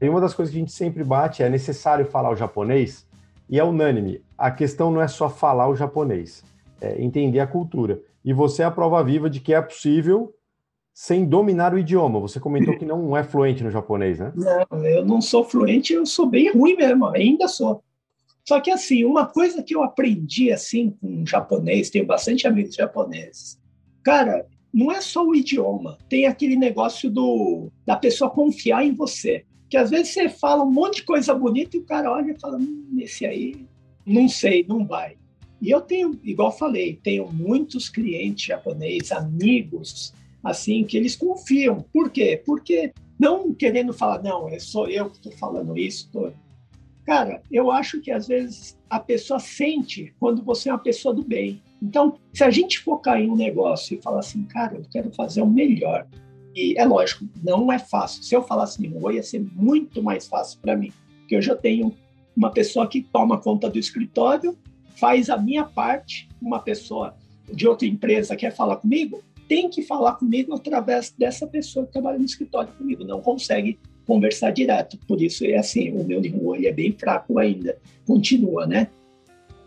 E 0.00 0.08
uma 0.08 0.20
das 0.20 0.32
coisas 0.34 0.52
que 0.52 0.58
a 0.58 0.60
gente 0.60 0.72
sempre 0.72 1.02
bate 1.02 1.42
é 1.42 1.48
necessário 1.48 2.04
falar 2.06 2.30
o 2.30 2.36
japonês, 2.36 3.06
e 3.48 3.58
é 3.58 3.64
unânime. 3.64 4.22
A 4.36 4.50
questão 4.50 4.90
não 4.90 5.00
é 5.00 5.08
só 5.08 5.28
falar 5.28 5.68
o 5.68 5.74
japonês, 5.74 6.44
é 6.80 7.02
entender 7.02 7.40
a 7.40 7.46
cultura. 7.46 8.00
E 8.24 8.32
você 8.32 8.62
é 8.62 8.64
a 8.64 8.70
prova 8.70 9.02
viva 9.02 9.28
de 9.28 9.40
que 9.40 9.54
é 9.54 9.60
possível 9.60 10.32
sem 10.98 11.24
dominar 11.24 11.72
o 11.72 11.78
idioma. 11.78 12.18
Você 12.18 12.40
comentou 12.40 12.76
que 12.76 12.84
não 12.84 13.16
é 13.16 13.22
fluente 13.22 13.62
no 13.62 13.70
japonês, 13.70 14.18
né? 14.18 14.32
Não, 14.34 14.84
eu 14.84 15.04
não 15.04 15.20
sou 15.20 15.44
fluente, 15.44 15.92
eu 15.92 16.04
sou 16.04 16.26
bem 16.26 16.50
ruim 16.50 16.74
mesmo, 16.74 17.06
ainda 17.06 17.46
sou. 17.46 17.84
Só 18.44 18.58
que 18.58 18.68
assim, 18.68 19.04
uma 19.04 19.24
coisa 19.24 19.62
que 19.62 19.76
eu 19.76 19.84
aprendi 19.84 20.50
assim 20.50 20.90
com 20.90 21.24
japonês, 21.24 21.88
tenho 21.88 22.04
bastante 22.04 22.48
amigos 22.48 22.74
japoneses. 22.74 23.60
Cara, 24.02 24.44
não 24.74 24.90
é 24.90 25.00
só 25.00 25.24
o 25.24 25.36
idioma, 25.36 25.96
tem 26.08 26.26
aquele 26.26 26.56
negócio 26.56 27.08
do 27.08 27.70
da 27.86 27.96
pessoa 27.96 28.28
confiar 28.28 28.84
em 28.84 28.92
você. 28.92 29.44
Que 29.70 29.76
às 29.76 29.90
vezes 29.90 30.08
você 30.08 30.28
fala 30.28 30.64
um 30.64 30.72
monte 30.72 30.96
de 30.96 31.04
coisa 31.04 31.32
bonita 31.32 31.76
e 31.76 31.80
o 31.80 31.84
cara 31.84 32.10
olha 32.10 32.32
e 32.32 32.40
fala, 32.40 32.56
hum, 32.56 32.96
esse 32.98 33.24
aí, 33.24 33.54
não 34.04 34.28
sei, 34.28 34.66
não 34.68 34.84
vai. 34.84 35.16
E 35.62 35.70
eu 35.70 35.80
tenho, 35.80 36.18
igual 36.24 36.50
falei, 36.50 36.98
tenho 37.00 37.30
muitos 37.30 37.88
clientes 37.88 38.46
japoneses, 38.46 39.12
amigos 39.12 40.12
assim, 40.42 40.84
que 40.84 40.96
eles 40.96 41.16
confiam. 41.16 41.84
Por 41.92 42.10
quê? 42.10 42.42
Porque 42.44 42.92
não 43.18 43.52
querendo 43.52 43.92
falar, 43.92 44.22
não, 44.22 44.48
é 44.48 44.58
só 44.58 44.86
eu 44.86 45.10
que 45.10 45.16
estou 45.16 45.32
falando 45.32 45.76
isso. 45.76 46.08
Tô... 46.12 46.30
Cara, 47.04 47.42
eu 47.50 47.70
acho 47.70 48.00
que 48.00 48.10
às 48.10 48.28
vezes 48.28 48.78
a 48.88 49.00
pessoa 49.00 49.40
sente 49.40 50.14
quando 50.20 50.42
você 50.42 50.68
é 50.68 50.72
uma 50.72 50.78
pessoa 50.78 51.14
do 51.14 51.24
bem. 51.24 51.62
Então, 51.82 52.18
se 52.32 52.44
a 52.44 52.50
gente 52.50 52.78
focar 52.78 53.20
em 53.20 53.30
um 53.30 53.36
negócio 53.36 53.96
e 53.96 54.02
falar 54.02 54.20
assim, 54.20 54.44
cara, 54.44 54.76
eu 54.76 54.84
quero 54.90 55.12
fazer 55.12 55.42
o 55.42 55.46
melhor, 55.46 56.06
e 56.54 56.74
é 56.76 56.84
lógico, 56.84 57.24
não 57.42 57.72
é 57.72 57.78
fácil. 57.78 58.22
Se 58.22 58.34
eu 58.34 58.42
falasse 58.42 58.84
em 58.84 58.92
oi, 59.00 59.14
ia 59.14 59.22
ser 59.22 59.40
muito 59.54 60.02
mais 60.02 60.26
fácil 60.26 60.58
para 60.60 60.76
mim, 60.76 60.92
porque 61.20 61.36
eu 61.36 61.42
já 61.42 61.54
tenho 61.54 61.94
uma 62.36 62.50
pessoa 62.50 62.86
que 62.86 63.02
toma 63.02 63.38
conta 63.38 63.68
do 63.68 63.78
escritório, 63.78 64.56
faz 64.96 65.30
a 65.30 65.36
minha 65.36 65.64
parte, 65.64 66.28
uma 66.42 66.58
pessoa 66.58 67.16
de 67.52 67.66
outra 67.66 67.86
empresa 67.86 68.36
quer 68.36 68.54
falar 68.54 68.76
comigo, 68.76 69.22
tem 69.48 69.68
que 69.70 69.82
falar 69.82 70.14
comigo 70.14 70.54
através 70.54 71.12
dessa 71.16 71.46
pessoa 71.46 71.86
que 71.86 71.92
trabalha 71.92 72.18
no 72.18 72.24
escritório 72.24 72.72
comigo, 72.74 73.02
não 73.04 73.20
consegue 73.20 73.78
conversar 74.06 74.50
direto. 74.50 74.98
Por 75.08 75.20
isso 75.20 75.44
é 75.44 75.56
assim, 75.56 75.90
o 75.92 76.04
meu 76.04 76.20
Nihongo 76.20 76.54
é 76.56 76.72
bem 76.72 76.92
fraco 76.92 77.38
ainda, 77.38 77.76
continua, 78.06 78.66
né? 78.66 78.88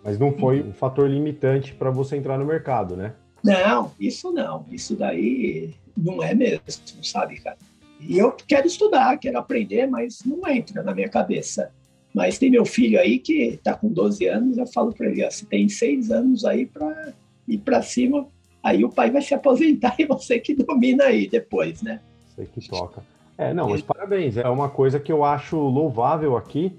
Mas 0.03 0.17
não 0.17 0.31
foi 0.31 0.61
um 0.61 0.73
fator 0.73 1.09
limitante 1.09 1.73
para 1.73 1.91
você 1.91 2.15
entrar 2.15 2.37
no 2.37 2.45
mercado, 2.45 2.95
né? 2.95 3.13
Não, 3.43 3.91
isso 3.99 4.31
não. 4.31 4.65
Isso 4.71 4.95
daí 4.95 5.73
não 5.97 6.23
é 6.23 6.33
mesmo, 6.33 6.63
sabe, 7.03 7.39
cara? 7.39 7.57
E 7.99 8.17
eu 8.17 8.35
quero 8.47 8.65
estudar, 8.65 9.17
quero 9.17 9.37
aprender, 9.37 9.87
mas 9.87 10.19
não 10.25 10.47
entra 10.47 10.81
na 10.81 10.93
minha 10.93 11.09
cabeça. 11.09 11.71
Mas 12.13 12.37
tem 12.37 12.49
meu 12.49 12.65
filho 12.65 12.99
aí 12.99 13.19
que 13.19 13.43
está 13.43 13.73
com 13.75 13.89
12 13.89 14.25
anos, 14.27 14.57
eu 14.57 14.67
falo 14.67 14.93
para 14.93 15.07
ele, 15.07 15.23
ó, 15.23 15.29
você 15.29 15.45
tem 15.45 15.69
seis 15.69 16.11
anos 16.11 16.43
aí 16.43 16.65
para 16.65 17.13
ir 17.47 17.59
para 17.59 17.81
cima, 17.81 18.27
aí 18.63 18.83
o 18.83 18.89
pai 18.89 19.11
vai 19.11 19.21
se 19.21 19.33
aposentar 19.33 19.95
e 19.99 20.05
você 20.05 20.39
que 20.39 20.53
domina 20.53 21.05
aí 21.05 21.27
depois, 21.27 21.81
né? 21.81 21.99
Você 22.27 22.45
que 22.45 22.67
toca. 22.67 23.03
É, 23.37 23.53
não, 23.53 23.69
mas 23.69 23.81
parabéns. 23.81 24.37
É 24.37 24.47
uma 24.47 24.69
coisa 24.69 24.99
que 24.99 25.11
eu 25.11 25.23
acho 25.23 25.57
louvável 25.57 26.37
aqui, 26.37 26.77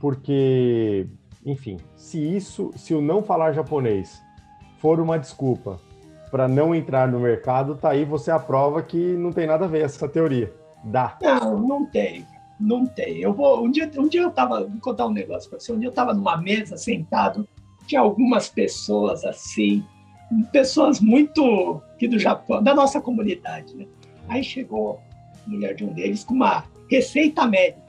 porque, 0.00 1.06
enfim, 1.44 1.78
se 1.96 2.18
isso, 2.18 2.70
se 2.76 2.94
o 2.94 3.00
não 3.00 3.22
falar 3.22 3.52
japonês 3.52 4.20
for 4.78 5.00
uma 5.00 5.18
desculpa 5.18 5.80
para 6.30 6.46
não 6.46 6.74
entrar 6.74 7.08
no 7.08 7.18
mercado, 7.18 7.74
tá 7.74 7.90
aí 7.90 8.04
você 8.04 8.30
aprova 8.30 8.82
que 8.82 8.96
não 8.96 9.32
tem 9.32 9.46
nada 9.46 9.64
a 9.64 9.68
ver 9.68 9.82
essa 9.84 10.08
teoria. 10.08 10.52
Dá. 10.84 11.18
Não, 11.20 11.58
não 11.58 11.86
tem. 11.86 12.24
Não 12.58 12.86
tem. 12.86 13.18
Eu 13.18 13.32
vou. 13.32 13.64
Um 13.64 13.70
dia, 13.70 13.90
um 13.98 14.08
dia 14.08 14.22
eu 14.22 14.30
tava. 14.30 14.64
Vou 14.64 14.80
contar 14.80 15.06
um 15.06 15.12
negócio 15.12 15.50
para 15.50 15.58
você. 15.58 15.72
Um 15.72 15.78
dia 15.78 15.88
eu 15.88 15.92
tava 15.92 16.14
numa 16.14 16.36
mesa 16.36 16.76
sentado, 16.76 17.48
tinha 17.86 18.00
algumas 18.00 18.48
pessoas 18.48 19.24
assim, 19.24 19.84
pessoas 20.52 21.00
muito 21.00 21.82
aqui 21.94 22.06
do 22.06 22.18
Japão, 22.18 22.62
da 22.62 22.74
nossa 22.74 23.00
comunidade. 23.00 23.76
Né? 23.76 23.86
Aí 24.28 24.44
chegou 24.44 25.00
a 25.46 25.50
mulher 25.50 25.74
de 25.74 25.84
um 25.84 25.92
deles 25.92 26.24
com 26.24 26.34
uma 26.34 26.64
receita 26.88 27.46
médica. 27.46 27.82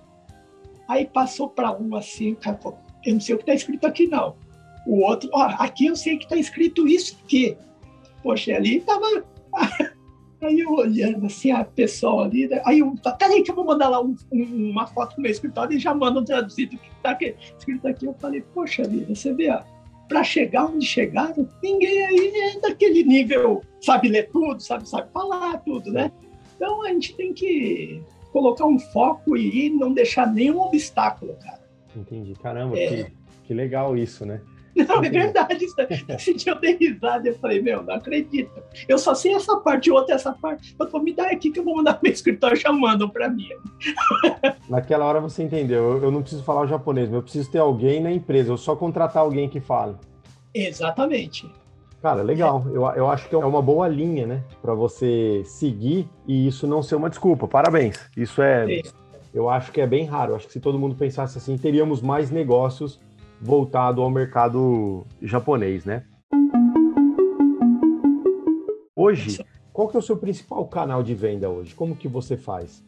Aí 0.87 1.05
passou 1.05 1.49
para 1.49 1.71
um 1.77 1.95
assim, 1.95 2.33
o 2.33 2.35
cara 2.35 2.57
falou, 2.57 2.79
eu 3.05 3.13
não 3.13 3.21
sei 3.21 3.35
o 3.35 3.37
que 3.37 3.43
está 3.43 3.53
escrito 3.53 3.85
aqui 3.87 4.07
não. 4.07 4.35
O 4.85 5.01
outro, 5.01 5.29
ó, 5.33 5.43
aqui 5.59 5.85
eu 5.85 5.95
sei 5.95 6.17
que 6.17 6.23
está 6.23 6.35
escrito 6.35 6.87
isso 6.87 7.17
aqui. 7.23 7.55
Poxa, 8.23 8.55
ali 8.55 8.77
estava... 8.77 9.05
Aí 10.41 10.59
eu 10.59 10.71
olhando 10.71 11.27
assim, 11.27 11.51
a 11.51 11.63
pessoa 11.63 12.25
ali, 12.25 12.47
né? 12.47 12.59
aí 12.65 12.79
eu, 12.79 12.95
peraí 13.19 13.43
que 13.43 13.51
eu 13.51 13.55
vou 13.55 13.63
mandar 13.63 13.89
lá 13.89 14.01
um, 14.01 14.15
um, 14.31 14.71
uma 14.71 14.87
foto 14.87 15.15
do 15.15 15.21
meu 15.21 15.29
escritório 15.29 15.77
e 15.77 15.79
já 15.79 15.93
mandam 15.93 16.25
traduzido 16.25 16.79
que 16.79 16.89
está 16.89 17.15
escrito 17.55 17.87
aqui. 17.87 18.07
Eu 18.07 18.15
falei, 18.15 18.41
poxa 18.51 18.81
vida, 18.87 19.13
você 19.13 19.31
vê, 19.35 19.51
ó, 19.51 19.61
para 20.11 20.25
chegar 20.25 20.65
onde 20.65 20.85
chegaram, 20.85 21.47
ninguém 21.63 22.03
aí 22.03 22.33
é 22.35 22.59
daquele 22.59 23.01
nível, 23.01 23.61
sabe 23.79 24.09
ler 24.09 24.29
tudo, 24.29 24.61
sabe, 24.61 24.87
sabe 24.87 25.09
falar 25.13 25.57
tudo, 25.59 25.89
né? 25.89 26.11
Então 26.53 26.83
a 26.83 26.89
gente 26.89 27.15
tem 27.15 27.33
que 27.33 28.03
colocar 28.33 28.65
um 28.65 28.77
foco 28.77 29.37
e 29.37 29.69
não 29.69 29.93
deixar 29.93 30.27
nenhum 30.27 30.59
obstáculo, 30.59 31.37
cara. 31.41 31.61
Entendi. 31.95 32.33
Caramba, 32.35 32.77
é. 32.77 32.87
que, 32.87 33.13
que 33.45 33.53
legal 33.53 33.97
isso, 33.97 34.25
né? 34.25 34.41
Não, 34.75 35.03
é 35.03 35.09
verdade. 35.09 35.65
Esse 36.09 36.33
dia 36.35 36.53
eu 36.53 36.59
dei 36.59 36.75
risada 36.77 37.27
eu 37.27 37.35
falei, 37.39 37.61
meu, 37.61 37.83
não 37.83 37.95
acredito. 37.95 38.51
Eu 38.87 38.97
só 38.97 39.13
sei 39.13 39.33
essa 39.33 39.57
parte, 39.57 39.91
outra 39.91 40.15
essa 40.15 40.33
parte. 40.33 40.75
Eu 40.79 40.89
vou 40.89 41.03
me 41.03 41.13
dar 41.13 41.31
aqui 41.31 41.51
que 41.51 41.59
eu 41.59 41.63
vou 41.63 41.75
mandar 41.75 41.99
meu 42.03 42.11
escritório 42.11 42.57
já 42.57 42.71
mandam 42.71 43.09
para 43.09 43.29
mim. 43.29 43.49
Naquela 44.69 45.05
hora 45.05 45.19
você 45.19 45.43
entendeu. 45.43 46.01
Eu 46.01 46.11
não 46.11 46.21
preciso 46.21 46.43
falar 46.43 46.61
o 46.61 46.67
japonês, 46.67 47.07
mas 47.07 47.15
eu 47.15 47.23
preciso 47.23 47.51
ter 47.51 47.59
alguém 47.59 48.01
na 48.01 48.11
empresa. 48.11 48.51
Eu 48.51 48.57
só 48.57 48.75
contratar 48.75 49.23
alguém 49.23 49.49
que 49.49 49.59
fale. 49.59 49.95
Exatamente. 50.53 51.49
Cara, 52.01 52.23
legal. 52.23 52.65
Eu, 52.73 52.83
eu 52.95 53.09
acho 53.09 53.29
que 53.29 53.35
é 53.35 53.37
uma 53.37 53.61
boa 53.61 53.87
linha, 53.87 54.25
né? 54.25 54.43
Para 54.61 54.73
você 54.73 55.43
seguir 55.45 56.09
e 56.27 56.47
isso 56.47 56.65
não 56.65 56.81
ser 56.81 56.95
uma 56.95 57.09
desculpa. 57.09 57.47
Parabéns. 57.47 57.99
Isso 58.17 58.41
é. 58.41 58.65
Sim. 58.65 58.81
Eu 59.33 59.49
acho 59.49 59.71
que 59.71 59.79
é 59.79 59.87
bem 59.87 60.05
raro. 60.05 60.31
Eu 60.31 60.35
acho 60.35 60.47
que 60.47 60.53
se 60.53 60.59
todo 60.59 60.79
mundo 60.79 60.95
pensasse 60.95 61.37
assim, 61.37 61.57
teríamos 61.57 62.01
mais 62.01 62.31
negócios 62.31 62.99
voltado 63.41 64.01
ao 64.01 64.09
mercado 64.09 65.05
japonês, 65.21 65.83
né? 65.83 66.03
Hoje, 68.95 69.43
qual 69.73 69.87
que 69.87 69.95
é 69.95 69.99
o 69.99 70.03
seu 70.03 70.15
principal 70.15 70.65
canal 70.67 71.01
de 71.01 71.15
venda 71.15 71.49
hoje? 71.49 71.73
Como 71.73 71.95
que 71.95 72.07
você 72.07 72.37
faz? 72.37 72.83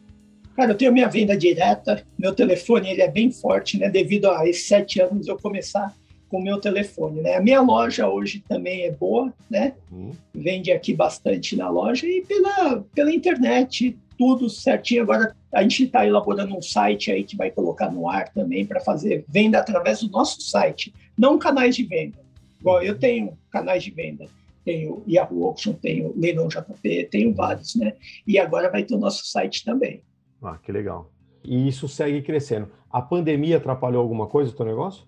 Cara, 0.54 0.70
eu 0.70 0.76
tenho 0.76 0.92
minha 0.92 1.08
venda 1.08 1.36
direta, 1.36 2.06
meu 2.16 2.32
telefone 2.32 2.88
ele 2.88 3.02
é 3.02 3.10
bem 3.10 3.32
forte, 3.32 3.78
né? 3.78 3.90
Devido 3.90 4.30
a 4.30 4.48
esses 4.48 4.68
sete 4.68 5.00
anos 5.00 5.26
eu 5.26 5.36
começar 5.36 5.92
com 6.28 6.38
o 6.38 6.42
meu 6.42 6.60
telefone, 6.60 7.20
né? 7.20 7.34
A 7.34 7.40
minha 7.40 7.60
loja 7.60 8.08
hoje 8.08 8.42
também 8.48 8.84
é 8.84 8.92
boa, 8.92 9.34
né? 9.50 9.74
Hum. 9.92 10.12
Vende 10.32 10.70
aqui 10.70 10.94
bastante 10.94 11.56
na 11.56 11.68
loja 11.68 12.06
e 12.06 12.22
pela, 12.22 12.84
pela 12.94 13.12
internet, 13.12 13.98
tudo 14.18 14.48
certinho. 14.48 15.02
Agora 15.02 15.34
a 15.52 15.62
gente 15.62 15.84
está 15.84 16.06
elaborando 16.06 16.56
um 16.56 16.62
site 16.62 17.10
aí 17.10 17.24
que 17.24 17.36
vai 17.36 17.50
colocar 17.50 17.90
no 17.90 18.08
ar 18.08 18.28
também 18.32 18.66
para 18.66 18.80
fazer 18.80 19.24
venda 19.28 19.58
através 19.58 20.00
do 20.00 20.10
nosso 20.10 20.40
site, 20.40 20.92
não 21.16 21.38
canais 21.38 21.76
de 21.76 21.84
venda. 21.84 22.18
Igual 22.60 22.82
eu 22.82 22.98
tenho 22.98 23.36
canais 23.50 23.82
de 23.82 23.90
venda, 23.90 24.26
tenho 24.64 25.02
Yahoo 25.06 25.44
Auction, 25.44 25.74
tenho 25.74 26.14
Leilão 26.16 26.48
JP, 26.48 27.08
tenho 27.10 27.34
vários, 27.34 27.74
né? 27.74 27.92
E 28.26 28.38
agora 28.38 28.70
vai 28.70 28.82
ter 28.82 28.94
o 28.94 28.98
nosso 28.98 29.26
site 29.26 29.64
também. 29.64 30.02
Ah, 30.42 30.58
que 30.58 30.72
legal. 30.72 31.10
E 31.44 31.68
isso 31.68 31.86
segue 31.86 32.22
crescendo. 32.22 32.70
A 32.90 33.02
pandemia 33.02 33.58
atrapalhou 33.58 34.00
alguma 34.00 34.26
coisa 34.26 34.50
o 34.50 34.56
teu 34.56 34.64
negócio? 34.64 35.06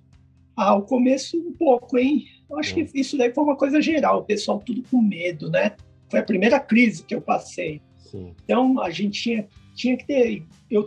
Ah, 0.57 0.71
ao 0.71 0.83
começo 0.83 1.39
um 1.39 1.53
pouco, 1.53 1.97
hein? 1.99 2.25
Eu 2.49 2.59
acho 2.59 2.79
é. 2.79 2.85
que 2.85 3.01
isso 3.01 3.17
daí 3.17 3.33
foi 3.33 3.45
uma 3.45 3.57
coisa 3.57 3.81
geral, 3.81 4.21
o 4.21 4.25
pessoal 4.25 4.59
tudo 4.59 4.83
com 4.91 5.01
medo, 5.01 5.51
né? 5.51 5.77
Foi 6.11 6.21
a 6.21 6.25
primeira 6.25 6.61
crise 6.61 7.05
que 7.05 7.15
eu 7.15 7.21
passei. 7.21 7.83
Sim. 8.17 8.35
Então 8.45 8.81
a 8.81 8.91
gente 8.91 9.23
tinha, 9.23 9.47
tinha 9.75 9.97
que 9.97 10.07
ter. 10.07 10.43
Eu, 10.71 10.85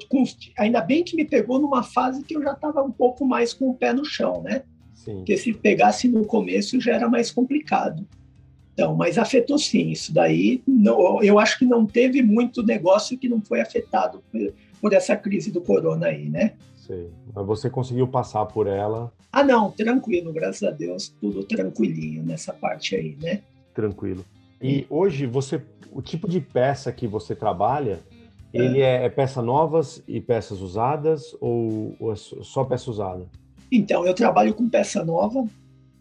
ainda 0.58 0.82
bem 0.82 1.04
que 1.04 1.16
me 1.16 1.26
pegou 1.26 1.60
numa 1.60 1.84
fase 1.84 2.24
que 2.24 2.36
eu 2.36 2.42
já 2.42 2.54
estava 2.54 2.82
um 2.82 2.92
pouco 2.92 3.26
mais 3.26 3.54
com 3.54 3.70
o 3.70 3.74
pé 3.74 3.94
no 3.94 4.04
chão, 4.04 4.42
né? 4.42 4.64
Sim. 4.94 5.18
Porque 5.18 5.38
se 5.38 5.54
pegasse 5.54 6.08
no 6.08 6.26
começo 6.26 6.80
já 6.82 6.96
era 6.96 7.08
mais 7.08 7.32
complicado. 7.32 8.06
Então, 8.74 8.96
mas 8.96 9.18
afetou 9.18 9.58
sim. 9.58 9.90
Isso 9.90 10.14
daí, 10.14 10.62
não, 10.66 11.22
eu 11.22 11.38
acho 11.38 11.60
que 11.60 11.66
não 11.66 11.86
teve 11.86 12.22
muito 12.22 12.64
negócio 12.64 13.18
que 13.18 13.28
não 13.30 13.42
foi 13.42 13.62
afetado 13.62 14.24
por, 14.32 14.54
por 14.82 14.94
essa 14.94 15.16
crise 15.16 15.52
do 15.52 15.62
corona 15.62 16.08
aí, 16.08 16.30
né? 16.30 16.54
Sei. 16.76 17.10
Mas 17.36 17.46
você 17.46 17.70
conseguiu 17.70 18.08
passar 18.08 18.46
por 18.46 18.68
ela? 18.68 19.12
Ah, 19.32 19.44
não, 19.44 19.70
tranquilo, 19.70 20.34
graças 20.34 20.64
a 20.64 20.72
Deus, 20.72 21.14
tudo 21.22 21.44
tranquilinho 21.44 22.24
nessa 22.24 22.52
parte 22.52 22.96
aí, 22.96 23.16
né? 23.22 23.42
Tranquilo. 23.74 24.26
E 24.62 24.86
hoje 24.90 25.26
você, 25.26 25.62
o 25.92 26.02
tipo 26.02 26.28
de 26.28 26.40
peça 26.40 26.92
que 26.92 27.08
você 27.08 27.36
trabalha, 27.36 28.00
ele 28.54 28.82
é, 28.82 29.06
é 29.06 29.10
peça 29.10 29.42
novas 29.42 30.04
e 30.08 30.20
peças 30.20 30.62
usadas 30.62 31.36
ou, 31.40 31.96
ou 32.00 32.12
é 32.12 32.16
só 32.16 32.64
peça 32.64 32.90
usada? 32.90 33.28
Então, 33.72 34.06
eu 34.06 34.14
trabalho 34.14 34.54
com 34.54 34.68
peça 34.68 35.04
nova. 35.04 35.46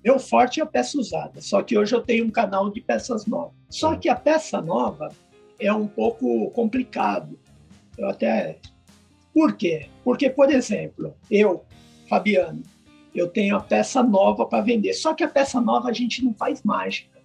Meu 0.03 0.19
forte 0.19 0.61
é 0.61 0.63
a 0.63 0.67
peça 0.67 0.99
usada, 0.99 1.41
só 1.41 1.61
que 1.61 1.77
hoje 1.77 1.95
eu 1.95 2.01
tenho 2.01 2.25
um 2.25 2.31
canal 2.31 2.71
de 2.71 2.81
peças 2.81 3.27
novas. 3.27 3.53
Só 3.69 3.97
que 3.97 4.09
a 4.09 4.15
peça 4.15 4.63
nova 4.63 5.11
é 5.59 5.73
um 5.73 5.87
pouco 5.87 6.51
complicado. 6.53 7.39
Eu 7.97 8.09
até. 8.09 8.59
Por 9.35 9.57
quê? 9.57 9.89
Porque, 10.05 10.31
por 10.31 10.51
exemplo, 10.51 11.15
eu, 11.31 11.65
Fabiano, 12.09 12.63
eu 13.15 13.29
tenho 13.29 13.57
a 13.57 13.61
peça 13.61 14.03
nova 14.03 14.47
para 14.47 14.63
vender. 14.63 14.95
Só 14.95 15.13
que 15.13 15.25
a 15.25 15.29
peça 15.29 15.61
nova 15.61 15.89
a 15.89 15.93
gente 15.93 16.25
não 16.25 16.33
faz 16.33 16.63
mágica. 16.63 17.18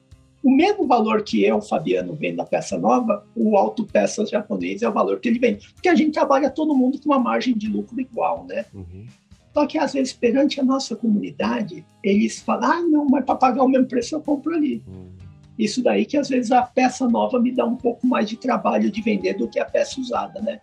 O 0.43 0.51
mesmo 0.51 0.86
valor 0.86 1.23
que 1.23 1.43
eu, 1.43 1.62
Fabiano, 1.62 2.13
vendo 2.13 2.41
a 2.41 2.45
peça 2.45 2.77
nova, 2.77 3.25
o 3.34 3.56
autopeças 3.58 4.29
japonês 4.29 4.82
é 4.82 4.89
o 4.89 4.91
valor 4.91 5.19
que 5.21 5.29
ele 5.29 5.39
vende. 5.39 5.69
Porque 5.73 5.88
a 5.88 5.95
gente 5.95 6.12
trabalha 6.12 6.49
todo 6.49 6.75
mundo 6.75 6.99
com 6.99 7.10
uma 7.10 7.19
margem 7.19 7.58
de 7.58 7.67
lucro 7.67 7.99
igual, 7.99 8.45
né? 8.45 8.65
Uhum. 8.73 9.06
Só 9.53 9.65
que 9.65 9.77
às 9.77 9.93
vezes, 9.93 10.12
perante 10.12 10.60
a 10.60 10.63
nossa 10.63 10.95
comunidade, 10.97 11.86
eles 12.03 12.41
falam: 12.41 12.71
ah, 12.71 12.82
não, 12.82 13.06
mas 13.06 13.23
para 13.23 13.36
pagar 13.36 13.63
o 13.63 13.69
mesmo 13.69 13.88
preço 13.88 14.15
eu 14.15 14.21
compro 14.21 14.53
ali. 14.53 14.84
Uhum. 14.86 15.12
Isso 15.58 15.82
daí 15.82 16.06
que 16.06 16.17
às 16.17 16.27
vezes 16.27 16.51
a 16.51 16.63
peça 16.63 17.08
nova 17.08 17.39
me 17.39 17.51
dá 17.51 17.63
um 17.63 17.75
pouco 17.75 18.06
mais 18.06 18.27
de 18.27 18.36
trabalho 18.36 18.91
de 18.91 19.01
vender 19.01 19.36
do 19.36 19.47
que 19.47 19.60
a 19.60 19.65
peça 19.65 20.01
usada, 20.01 20.41
né? 20.41 20.60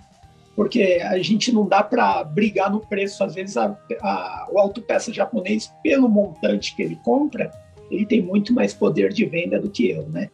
Porque 0.54 1.00
a 1.02 1.16
gente 1.22 1.52
não 1.52 1.66
dá 1.66 1.82
para 1.82 2.22
brigar 2.24 2.70
no 2.70 2.80
preço. 2.80 3.24
Às 3.24 3.34
vezes, 3.34 3.56
a, 3.56 3.78
a, 4.02 4.48
o 4.50 4.58
autopeça 4.58 5.10
japonês, 5.12 5.72
pelo 5.82 6.08
montante 6.08 6.74
que 6.76 6.82
ele 6.82 6.96
compra, 6.96 7.50
ele 7.90 8.06
tem 8.06 8.22
muito 8.22 8.54
mais 8.54 8.72
poder 8.72 9.12
de 9.12 9.24
venda 9.24 9.58
do 9.60 9.70
que 9.70 9.90
eu, 9.90 10.08
né? 10.08 10.30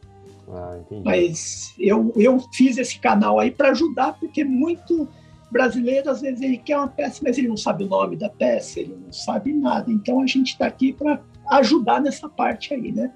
Ah, 0.48 0.78
Mas 1.04 1.74
eu, 1.78 2.12
eu 2.16 2.38
fiz 2.52 2.78
esse 2.78 2.98
canal 3.00 3.40
aí 3.40 3.50
para 3.50 3.70
ajudar, 3.70 4.12
porque 4.12 4.44
muito 4.44 5.08
brasileiro, 5.50 6.10
às 6.10 6.20
vezes, 6.20 6.40
ele 6.40 6.58
quer 6.58 6.76
uma 6.76 6.88
peça, 6.88 7.20
mas 7.24 7.38
ele 7.38 7.48
não 7.48 7.56
sabe 7.56 7.84
o 7.84 7.88
nome 7.88 8.16
da 8.16 8.28
peça, 8.28 8.80
ele 8.80 8.96
não 9.04 9.12
sabe 9.12 9.52
nada. 9.52 9.90
Então, 9.90 10.20
a 10.20 10.26
gente 10.26 10.52
está 10.52 10.66
aqui 10.66 10.92
para 10.92 11.20
ajudar 11.50 12.00
nessa 12.00 12.28
parte 12.28 12.74
aí, 12.74 12.92
né? 12.92 13.12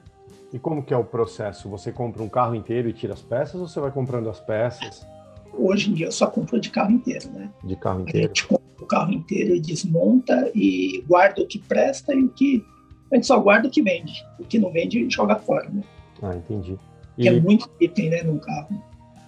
E 0.53 0.59
como 0.59 0.83
que 0.83 0.93
é 0.93 0.97
o 0.97 1.05
processo? 1.05 1.69
Você 1.69 1.93
compra 1.93 2.23
um 2.23 2.29
carro 2.29 2.55
inteiro 2.55 2.89
e 2.89 2.93
tira 2.93 3.13
as 3.13 3.23
peças 3.23 3.61
ou 3.61 3.69
você 3.69 3.79
vai 3.79 3.91
comprando 3.91 4.29
as 4.29 4.41
peças? 4.41 5.07
Hoje 5.53 5.91
em 5.91 5.95
dia 5.95 6.07
eu 6.07 6.13
só 6.13 6.27
compro 6.27 6.61
de 6.61 6.71
carro 6.71 6.93
inteiro, 6.93 7.31
né? 7.31 7.51
De 7.63 7.77
carro 7.77 8.01
inteiro? 8.01 8.27
A 8.27 8.29
gente 8.29 8.47
compra 8.47 8.65
o 8.81 8.87
carro 8.87 9.13
inteiro 9.13 9.55
e 9.55 9.61
desmonta 9.61 10.51
e 10.55 11.05
guarda 11.07 11.43
o 11.43 11.47
que 11.47 11.59
presta 11.59 12.15
e 12.15 12.25
o 12.25 12.29
que 12.29 12.65
a 13.13 13.17
gente 13.17 13.27
só 13.27 13.39
guarda 13.39 13.69
o 13.69 13.71
que 13.71 13.83
vende. 13.83 14.25
O 14.39 14.45
que 14.45 14.59
não 14.59 14.71
vende, 14.71 15.09
joga 15.11 15.37
fora, 15.37 15.69
né? 15.69 15.83
Ah, 16.23 16.35
entendi. 16.35 16.79
E... 17.19 17.23
Que 17.23 17.29
é 17.29 17.41
muito 17.41 17.69
item, 17.81 18.11
né, 18.11 18.23
num 18.23 18.39
carro. 18.39 18.83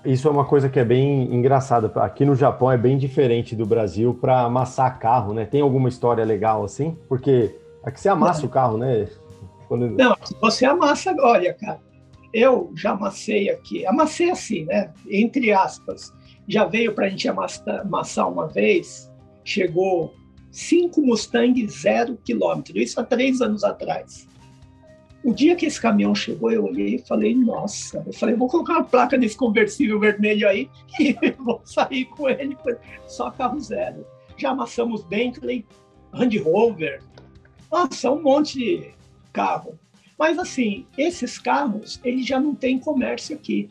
Isso 0.05 0.27
é 0.27 0.31
uma 0.31 0.45
coisa 0.45 0.69
que 0.69 0.81
é 0.81 0.85
bem 0.85 1.33
engraçada. 1.33 1.87
Aqui 2.01 2.25
no 2.25 2.35
Japão 2.35 2.71
é 2.71 2.77
bem 2.77 2.99
diferente 2.99 3.55
do 3.55 3.65
Brasil 3.65 4.15
para 4.15 4.41
amassar 4.41 4.99
carro, 4.99 5.33
né? 5.33 5.45
Tem 5.45 5.61
alguma 5.61 5.89
história 5.89 6.25
legal 6.25 6.65
assim? 6.65 6.97
Porque 7.09 7.55
aqui 7.85 8.01
você 8.01 8.09
amassa 8.09 8.41
não. 8.41 8.49
o 8.49 8.51
carro, 8.51 8.79
né? 8.79 9.07
Quando... 9.69 9.91
Não, 9.91 10.17
você 10.41 10.65
amassa, 10.65 11.15
olha, 11.21 11.55
cara. 11.55 11.81
Eu 12.35 12.73
já 12.75 12.93
amassei 12.93 13.51
aqui, 13.51 13.87
amassei 13.87 14.31
assim, 14.31 14.65
né? 14.65 14.93
Entre 15.09 15.53
aspas. 15.53 16.13
Já 16.49 16.65
veio 16.65 16.95
para 16.95 17.07
a 17.07 17.09
gente 17.09 17.29
amassar, 17.29 17.81
amassar 17.81 18.29
uma 18.29 18.49
vez, 18.49 19.13
chegou 19.45 20.13
cinco 20.53 21.01
Mustang 21.01 21.67
zero 21.67 22.17
quilômetro, 22.23 22.79
isso 22.79 23.01
há 23.01 23.05
três 23.05 23.41
anos 23.41 23.65
atrás. 23.65 24.29
O 25.25 25.33
dia 25.33 25.57
que 25.57 25.67
esse 25.67 25.81
caminhão 25.81 26.15
chegou, 26.15 26.51
eu 26.51 26.65
olhei 26.65 26.97
e 26.97 26.99
falei, 26.99 27.35
nossa, 27.35 28.03
eu 28.05 28.13
falei, 28.13 28.35
vou 28.35 28.49
colocar 28.49 28.75
uma 28.75 28.85
placa 28.85 29.17
nesse 29.17 29.37
conversível 29.37 29.99
vermelho 29.99 30.49
aí 30.49 30.69
e 31.01 31.17
vou 31.39 31.61
sair 31.65 32.05
com 32.07 32.29
ele, 32.29 32.57
só 33.07 33.31
carro 33.31 33.59
zero. 33.61 34.05
Já 34.37 34.51
amassamos 34.51 35.05
Bentley, 35.05 35.65
Land 36.13 36.37
Rover, 36.39 37.03
nossa, 37.71 38.11
um 38.11 38.21
monte 38.21 38.59
de 38.59 38.91
carro. 39.33 39.79
Mas 40.19 40.39
assim, 40.39 40.87
esses 40.99 41.39
carros, 41.39 41.99
eles 42.05 42.27
já 42.27 42.39
não 42.39 42.55
têm 42.55 42.79
comércio 42.79 43.35
aqui. 43.35 43.69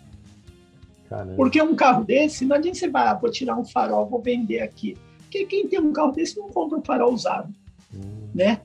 Caramba. 1.07 1.35
Porque 1.35 1.61
um 1.61 1.75
carro 1.75 2.03
desse, 2.03 2.45
não 2.45 2.55
adianta 2.55 2.79
você 2.79 2.89
vai, 2.89 3.07
ah, 3.07 3.13
vou 3.13 3.29
tirar 3.29 3.57
um 3.57 3.65
farol, 3.65 4.09
vou 4.09 4.21
vender 4.21 4.61
aqui. 4.61 4.97
Porque 5.31 5.45
quem 5.45 5.65
tem 5.65 5.79
um 5.79 5.93
carro 5.93 6.11
desse 6.11 6.37
não 6.37 6.49
compra 6.49 6.77
um 6.77 6.83
farol 6.83 7.13
usado, 7.13 7.53
hum. 7.95 8.27
né? 8.35 8.59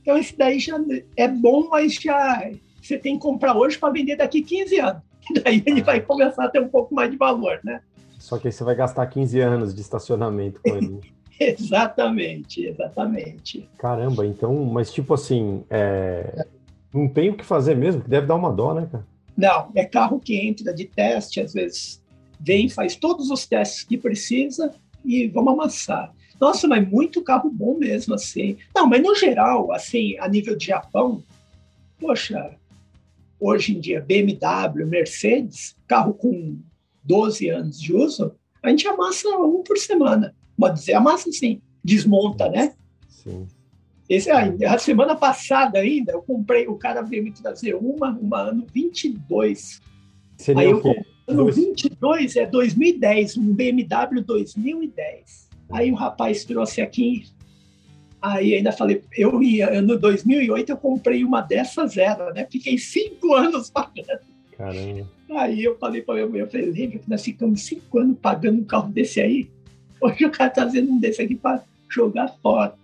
Então 0.00 0.16
esse 0.16 0.38
daí 0.38 0.60
já 0.60 0.78
é 1.16 1.26
bom, 1.26 1.68
mas 1.68 1.94
já 1.94 2.48
você 2.80 2.96
tem 2.96 3.16
que 3.16 3.22
comprar 3.22 3.56
hoje 3.56 3.76
para 3.76 3.92
vender 3.92 4.14
daqui 4.14 4.40
15 4.40 4.78
anos. 4.78 5.02
E 5.28 5.40
daí 5.40 5.60
ele 5.66 5.82
vai 5.82 6.00
começar 6.00 6.44
a 6.44 6.48
ter 6.48 6.60
um 6.60 6.68
pouco 6.68 6.94
mais 6.94 7.10
de 7.10 7.16
valor, 7.16 7.58
né? 7.64 7.80
Só 8.16 8.38
que 8.38 8.46
aí 8.46 8.52
você 8.52 8.62
vai 8.62 8.76
gastar 8.76 9.04
15 9.08 9.40
anos 9.40 9.74
de 9.74 9.80
estacionamento 9.80 10.60
com 10.62 10.76
ele. 10.76 11.00
exatamente, 11.40 12.64
exatamente. 12.64 13.68
Caramba, 13.76 14.24
então, 14.24 14.64
mas 14.66 14.92
tipo 14.92 15.12
assim, 15.12 15.64
é... 15.68 16.46
não 16.94 17.08
tem 17.08 17.30
o 17.30 17.36
que 17.36 17.44
fazer 17.44 17.74
mesmo, 17.74 18.02
que 18.02 18.08
deve 18.08 18.28
dar 18.28 18.36
uma 18.36 18.52
dó, 18.52 18.72
né, 18.72 18.88
cara? 18.88 19.04
Não, 19.36 19.72
é 19.74 19.84
carro 19.84 20.20
que 20.20 20.36
entra 20.36 20.72
de 20.72 20.84
teste, 20.84 21.40
às 21.40 21.52
vezes 21.52 22.00
vem, 22.38 22.68
faz 22.68 22.94
todos 22.94 23.30
os 23.30 23.46
testes 23.46 23.82
que 23.82 23.96
precisa, 23.96 24.70
e 25.06 25.28
vamos 25.28 25.52
amassar. 25.52 26.12
Nossa, 26.40 26.68
mas 26.68 26.86
muito 26.86 27.22
carro 27.22 27.50
bom 27.50 27.78
mesmo, 27.78 28.14
assim. 28.14 28.56
Não, 28.74 28.86
mas 28.86 29.02
no 29.02 29.14
geral, 29.14 29.72
assim, 29.72 30.18
a 30.18 30.28
nível 30.28 30.56
de 30.56 30.66
Japão, 30.66 31.22
poxa, 31.98 32.54
hoje 33.40 33.74
em 33.74 33.80
dia, 33.80 34.00
BMW, 34.00 34.86
Mercedes, 34.86 35.74
carro 35.86 36.12
com 36.14 36.58
12 37.02 37.48
anos 37.48 37.80
de 37.80 37.94
uso, 37.94 38.34
a 38.62 38.68
gente 38.68 38.86
amassa 38.86 39.28
um 39.28 39.62
por 39.62 39.78
semana. 39.78 40.34
Pode 40.58 40.78
dizer, 40.78 40.94
amassa 40.94 41.30
sim, 41.30 41.60
desmonta, 41.82 42.48
né? 42.48 42.74
Sim. 43.08 43.46
Esse, 44.08 44.30
a 44.30 44.78
semana 44.78 45.16
passada 45.16 45.80
ainda, 45.80 46.12
eu 46.12 46.22
comprei, 46.22 46.66
o 46.68 46.76
cara 46.76 47.02
veio 47.02 47.24
me 47.24 47.32
trazer 47.32 47.74
uma, 47.74 48.10
uma 48.10 48.40
ano 48.40 48.64
22. 48.72 49.80
Seria 50.36 50.62
Aí 50.62 50.72
o 50.72 50.80
quê? 50.80 51.04
Ano 51.28 51.50
22 51.50 52.36
é 52.36 52.46
2010, 52.46 53.36
um 53.36 53.52
BMW 53.52 54.22
2010. 54.24 55.48
Aí 55.72 55.90
o 55.90 55.94
rapaz 55.94 56.44
trouxe 56.44 56.80
aqui, 56.80 57.24
aí 58.22 58.54
ainda 58.54 58.70
falei, 58.70 59.02
eu 59.16 59.42
ia, 59.42 59.82
no 59.82 59.98
2008 59.98 60.70
eu 60.70 60.76
comprei 60.76 61.24
uma 61.24 61.40
dessa 61.40 61.86
zero, 61.86 62.32
né? 62.32 62.46
Fiquei 62.50 62.78
cinco 62.78 63.34
anos 63.34 63.68
pagando. 63.70 64.20
Caramba. 64.56 65.06
Aí 65.30 65.64
eu 65.64 65.76
falei 65.76 66.02
para 66.02 66.26
meu 66.26 66.44
eu 66.44 66.50
falei, 66.50 66.70
lembra 66.70 66.98
que 66.98 67.10
nós 67.10 67.22
ficamos 67.22 67.62
cinco 67.62 67.98
anos 67.98 68.16
pagando 68.18 68.60
um 68.60 68.64
carro 68.64 68.90
desse 68.92 69.20
aí? 69.20 69.50
Hoje 70.00 70.24
o 70.24 70.30
cara 70.30 70.50
tá 70.50 70.62
fazendo 70.62 70.92
um 70.92 70.98
desse 70.98 71.20
aqui 71.22 71.34
para 71.34 71.62
jogar 71.88 72.28
fora. 72.40 72.74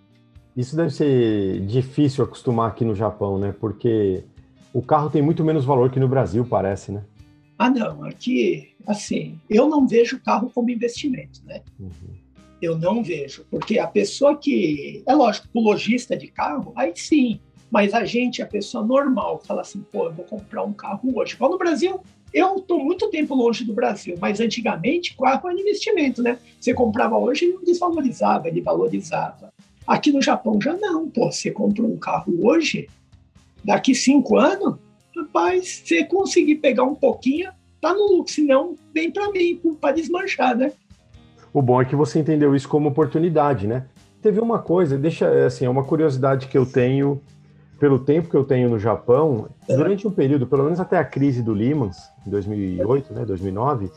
Isso 0.57 0.77
deve 0.77 0.91
ser 0.91 1.61
difícil 1.61 2.25
acostumar 2.25 2.69
aqui 2.69 2.85
no 2.85 2.95
Japão, 2.95 3.39
né? 3.39 3.55
Porque 3.59 4.25
o 4.73 4.83
carro 4.83 5.09
tem 5.09 5.23
muito 5.23 5.45
menos 5.45 5.65
valor 5.65 5.91
que 5.91 6.01
no 6.01 6.09
Brasil, 6.09 6.45
parece, 6.45 6.93
né? 6.93 7.03
Ah, 7.63 7.71
não. 7.71 8.03
Aqui, 8.03 8.71
assim, 8.85 9.39
eu 9.49 9.69
não 9.69 9.87
vejo 9.87 10.21
carro 10.21 10.51
como 10.53 10.69
investimento, 10.69 11.41
né? 11.47 11.63
Uhum. 11.79 11.91
Eu 12.61 12.77
não 12.77 13.05
vejo. 13.05 13.47
Porque 13.49 13.79
a 13.79 13.87
pessoa 13.87 14.37
que. 14.37 15.05
É 15.07 15.15
lógico, 15.15 15.47
o 15.55 15.61
lojista 15.61 16.17
de 16.17 16.27
carro, 16.27 16.73
aí 16.75 16.93
sim. 16.97 17.39
Mas 17.71 17.95
a 17.95 18.05
gente, 18.05 18.43
a 18.43 18.47
pessoa 18.47 18.85
normal, 18.85 19.41
fala 19.47 19.61
assim, 19.61 19.81
pô, 19.93 20.07
eu 20.07 20.13
vou 20.13 20.25
comprar 20.25 20.65
um 20.65 20.73
carro 20.73 21.01
hoje. 21.15 21.35
Igual 21.35 21.53
no 21.53 21.59
Brasil, 21.59 22.01
eu 22.35 22.57
estou 22.57 22.85
muito 22.85 23.09
tempo 23.11 23.33
longe 23.33 23.65
do 23.65 23.73
Brasil, 23.73 24.17
mas 24.21 24.41
antigamente 24.41 25.17
carro 25.17 25.49
era 25.49 25.61
investimento, 25.61 26.21
né? 26.21 26.41
Você 26.59 26.75
comprava 26.75 27.17
hoje 27.17 27.45
e 27.45 27.53
não 27.53 27.63
desvalorizava, 27.63 28.49
ele 28.49 28.61
valorizava. 28.61 29.55
Aqui 29.87 30.11
no 30.11 30.21
Japão 30.21 30.59
já 30.61 30.77
não, 30.77 31.09
pô. 31.09 31.31
Você 31.31 31.53
compra 31.53 31.85
um 31.85 31.97
carro 31.97 32.45
hoje, 32.45 32.89
daqui 33.65 33.95
cinco 33.95 34.37
anos, 34.37 34.75
rapaz, 35.17 35.83
você 35.85 36.05
conseguir 36.05 36.57
pegar 36.57 36.85
um 36.85 36.95
pouquinho, 36.95 37.51
tá 37.81 37.93
no 37.93 38.17
lucro. 38.17 38.33
Senão, 38.33 38.77
vem 38.95 39.11
para 39.11 39.31
mim, 39.31 39.61
para 39.81 39.95
desmanchar, 39.95 40.57
né? 40.57 40.73
O 41.53 41.61
bom 41.61 41.83
é 41.83 41.85
que 41.85 41.95
você 41.95 42.19
entendeu 42.19 42.55
isso 42.55 42.69
como 42.69 42.89
oportunidade, 42.89 43.67
né? 43.67 43.87
Teve 44.23 44.41
uma 44.41 44.59
coisa, 44.59 44.97
deixa 44.97 45.47
assim, 45.47 45.65
é 45.65 45.69
uma 45.69 45.85
curiosidade 45.85 46.47
que 46.49 46.57
eu 46.57 46.65
tenho 46.65 47.21
pelo 47.83 47.99
tempo 47.99 48.29
que 48.29 48.37
eu 48.37 48.45
tenho 48.45 48.71
no 48.71 48.79
Japão, 48.79 49.49
é. 49.69 49.77
durante 49.77 50.07
um 50.07 50.11
período, 50.13 50.47
pelo 50.47 50.63
menos 50.63 50.79
até 50.79 50.97
a 50.97 51.05
crise 51.05 51.43
do 51.43 51.53
Lehman, 51.53 51.91
em 52.25 52.31
2008, 52.31 53.13
né, 53.13 53.25
2009, 53.25 53.91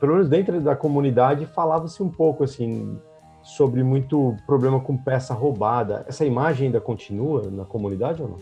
pelo 0.00 0.14
menos 0.14 0.28
dentro 0.28 0.60
da 0.60 0.74
comunidade 0.74 1.46
falava-se 1.46 2.02
um 2.02 2.08
pouco 2.08 2.42
assim 2.42 2.98
sobre 3.44 3.84
muito 3.84 4.36
problema 4.44 4.80
com 4.80 4.96
peça 4.96 5.34
roubada. 5.34 6.04
Essa 6.08 6.24
imagem 6.24 6.66
ainda 6.66 6.80
continua 6.80 7.48
na 7.48 7.64
comunidade 7.64 8.20
ou 8.20 8.28
não? 8.28 8.38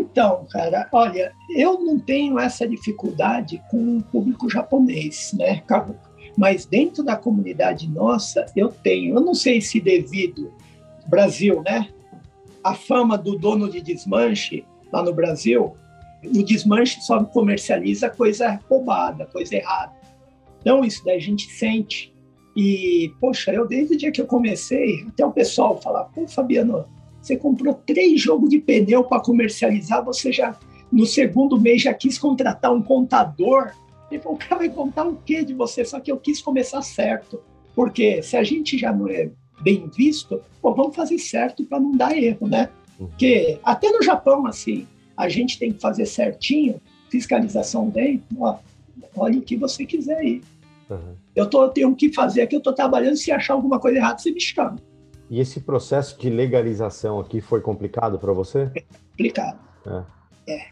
Então, 0.00 0.46
cara, 0.50 0.88
olha, 0.92 1.32
eu 1.50 1.80
não 1.80 1.98
tenho 1.98 2.38
essa 2.38 2.66
dificuldade 2.66 3.62
com 3.70 3.98
o 3.98 4.02
público 4.02 4.48
japonês, 4.48 5.32
né, 5.36 5.62
Mas 6.36 6.64
dentro 6.64 7.02
da 7.02 7.16
comunidade 7.16 7.88
nossa, 7.88 8.46
eu 8.54 8.68
tenho. 8.68 9.16
Eu 9.16 9.20
não 9.20 9.34
sei 9.34 9.60
se 9.60 9.80
devido 9.80 10.52
Brasil, 11.06 11.62
né? 11.62 11.88
A 12.62 12.74
fama 12.74 13.16
do 13.16 13.36
dono 13.36 13.68
de 13.68 13.80
desmanche 13.80 14.64
lá 14.92 15.02
no 15.02 15.12
Brasil, 15.12 15.74
o 16.24 16.42
desmanche 16.42 17.00
só 17.00 17.22
comercializa 17.24 18.10
coisa 18.10 18.60
roubada, 18.68 19.26
coisa 19.26 19.56
errada. 19.56 19.92
Então, 20.60 20.84
isso 20.84 21.04
daí 21.04 21.16
a 21.16 21.20
gente 21.20 21.50
sente. 21.50 22.12
E, 22.56 23.12
poxa, 23.20 23.52
eu 23.52 23.66
desde 23.66 23.94
o 23.94 23.98
dia 23.98 24.10
que 24.10 24.20
eu 24.20 24.26
comecei, 24.26 25.06
até 25.08 25.24
o 25.24 25.32
pessoal 25.32 25.80
falar, 25.80 26.04
pô, 26.06 26.26
Fabiano, 26.26 26.86
você 27.28 27.36
comprou 27.36 27.74
três 27.74 28.20
jogos 28.20 28.48
de 28.48 28.58
pneu 28.58 29.04
para 29.04 29.20
comercializar, 29.20 30.02
você 30.02 30.32
já, 30.32 30.58
no 30.90 31.04
segundo 31.04 31.60
mês, 31.60 31.82
já 31.82 31.92
quis 31.92 32.18
contratar 32.18 32.72
um 32.72 32.82
contador. 32.82 33.72
Ele 34.10 34.22
falou, 34.22 34.36
o 34.36 34.40
cara 34.40 34.56
vai 34.56 34.70
contar 34.70 35.06
o 35.06 35.16
quê 35.16 35.44
de 35.44 35.52
você? 35.52 35.84
Só 35.84 36.00
que 36.00 36.10
eu 36.10 36.16
quis 36.16 36.40
começar 36.40 36.80
certo. 36.80 37.40
Porque 37.74 38.22
se 38.22 38.36
a 38.36 38.42
gente 38.42 38.78
já 38.78 38.92
não 38.92 39.08
é 39.08 39.30
bem 39.60 39.90
visto, 39.94 40.40
pô, 40.62 40.74
vamos 40.74 40.96
fazer 40.96 41.18
certo 41.18 41.64
para 41.66 41.78
não 41.78 41.92
dar 41.92 42.16
erro, 42.16 42.48
né? 42.48 42.70
Uhum. 42.98 43.08
Porque 43.08 43.58
até 43.62 43.90
no 43.90 44.02
Japão, 44.02 44.46
assim, 44.46 44.86
a 45.16 45.28
gente 45.28 45.58
tem 45.58 45.72
que 45.72 45.80
fazer 45.80 46.06
certinho, 46.06 46.80
fiscalização 47.10 47.90
vem, 47.90 48.22
ó, 48.38 48.56
olha 49.14 49.38
o 49.38 49.42
que 49.42 49.56
você 49.56 49.84
quiser 49.84 50.16
aí. 50.16 50.40
Uhum. 50.88 51.14
Eu 51.36 51.48
tô, 51.48 51.68
tenho 51.68 51.94
que 51.94 52.12
fazer 52.12 52.40
aqui, 52.40 52.56
eu 52.56 52.58
estou 52.58 52.72
trabalhando, 52.72 53.16
se 53.16 53.30
achar 53.30 53.52
alguma 53.52 53.78
coisa 53.78 53.98
errada, 53.98 54.18
você 54.18 54.30
me 54.30 54.40
chama. 54.40 54.76
E 55.30 55.40
esse 55.40 55.60
processo 55.60 56.18
de 56.18 56.30
legalização 56.30 57.20
aqui 57.20 57.40
foi 57.40 57.60
complicado 57.60 58.18
para 58.18 58.32
você? 58.32 58.70
É 58.74 58.80
complicado. 58.80 59.58
É. 60.46 60.52
é. 60.52 60.66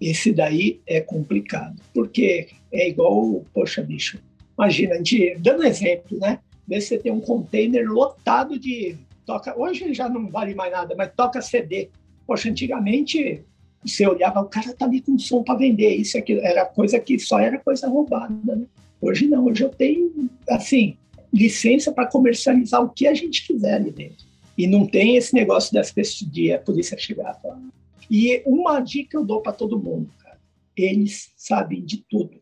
Esse 0.00 0.32
daí 0.32 0.80
é 0.86 1.00
complicado, 1.00 1.80
porque 1.94 2.48
é 2.72 2.88
igual, 2.88 3.44
poxa, 3.54 3.82
bicho, 3.82 4.18
imagina, 4.58 4.94
a 4.94 4.98
gente, 4.98 5.36
dando 5.38 5.64
exemplo, 5.64 6.18
né? 6.18 6.40
Vê 6.66 6.80
você 6.80 6.98
tem 6.98 7.12
um 7.12 7.20
container 7.20 7.88
lotado 7.90 8.58
de 8.58 8.96
toca, 9.24 9.58
hoje 9.58 9.94
já 9.94 10.08
não 10.08 10.28
vale 10.28 10.54
mais 10.54 10.72
nada, 10.72 10.94
mas 10.96 11.12
toca 11.14 11.40
CD. 11.40 11.90
Poxa, 12.26 12.50
antigamente 12.50 13.44
você 13.84 14.06
olhava, 14.06 14.40
o 14.40 14.48
cara 14.48 14.74
tá 14.74 14.86
ali 14.86 15.00
com 15.00 15.18
som 15.18 15.42
para 15.42 15.58
vender, 15.58 15.94
isso 15.94 16.16
aqui 16.18 16.38
era 16.40 16.64
coisa 16.64 16.98
que 16.98 17.18
só 17.18 17.38
era 17.38 17.58
coisa 17.58 17.86
roubada, 17.86 18.34
né? 18.44 18.66
Hoje 19.00 19.26
não, 19.28 19.44
hoje 19.44 19.62
eu 19.62 19.68
tenho, 19.68 20.30
assim, 20.48 20.96
licença 21.34 21.92
para 21.92 22.06
comercializar 22.06 22.82
o 22.82 22.90
que 22.90 23.06
a 23.06 23.14
gente 23.14 23.46
quiser 23.46 23.74
ali 23.74 23.90
dentro. 23.90 24.24
E 24.56 24.66
não 24.66 24.86
tem 24.86 25.16
esse 25.16 25.34
negócio 25.34 25.74
das 25.74 25.92
de 26.22 26.52
a 26.52 26.60
polícia 26.60 26.96
chegar 26.96 27.34
falar. 27.34 27.60
E 28.08 28.42
uma 28.46 28.80
dica 28.80 29.16
eu 29.16 29.24
dou 29.24 29.40
para 29.40 29.52
todo 29.52 29.78
mundo, 29.78 30.10
cara. 30.22 30.38
Eles 30.76 31.32
sabem 31.36 31.84
de 31.84 32.04
tudo. 32.08 32.40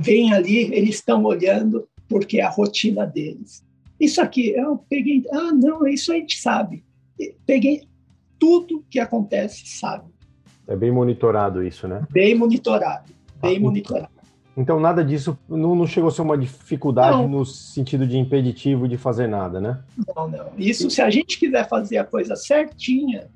Vem 0.00 0.32
ali, 0.32 0.72
eles 0.72 0.96
estão 0.96 1.24
olhando 1.24 1.88
porque 2.08 2.38
é 2.38 2.44
a 2.44 2.50
rotina 2.50 3.04
deles. 3.04 3.64
Isso 3.98 4.20
aqui, 4.20 4.50
eu 4.50 4.78
peguei, 4.88 5.24
ah, 5.32 5.52
não, 5.52 5.86
isso 5.86 6.12
a 6.12 6.14
gente 6.14 6.40
sabe. 6.40 6.84
Peguei 7.44 7.88
tudo 8.38 8.84
que 8.88 9.00
acontece, 9.00 9.66
sabe. 9.66 10.08
É 10.66 10.76
bem 10.76 10.92
monitorado 10.92 11.64
isso, 11.64 11.88
né? 11.88 12.06
Bem 12.10 12.34
monitorado, 12.34 13.12
bem 13.42 13.56
ah, 13.56 13.60
monitorado. 13.60 14.19
Então 14.60 14.78
nada 14.78 15.02
disso 15.02 15.38
não, 15.48 15.74
não, 15.74 15.86
chegou 15.86 16.08
a 16.08 16.12
ser 16.12 16.20
uma 16.20 16.36
dificuldade 16.36 17.16
não. 17.16 17.28
no 17.28 17.46
sentido 17.46 18.06
de 18.06 18.18
impeditivo 18.18 18.86
de 18.86 18.98
fazer 18.98 19.26
nada, 19.26 19.58
né? 19.58 19.82
Não, 20.14 20.28
não. 20.28 20.50
Isso 20.58 20.90
se 20.90 21.00
a 21.00 21.08
gente 21.08 21.38
quiser 21.38 21.66
fazer 21.66 21.96
a 21.96 22.04
coisa 22.04 22.36
certinha, 22.36 23.28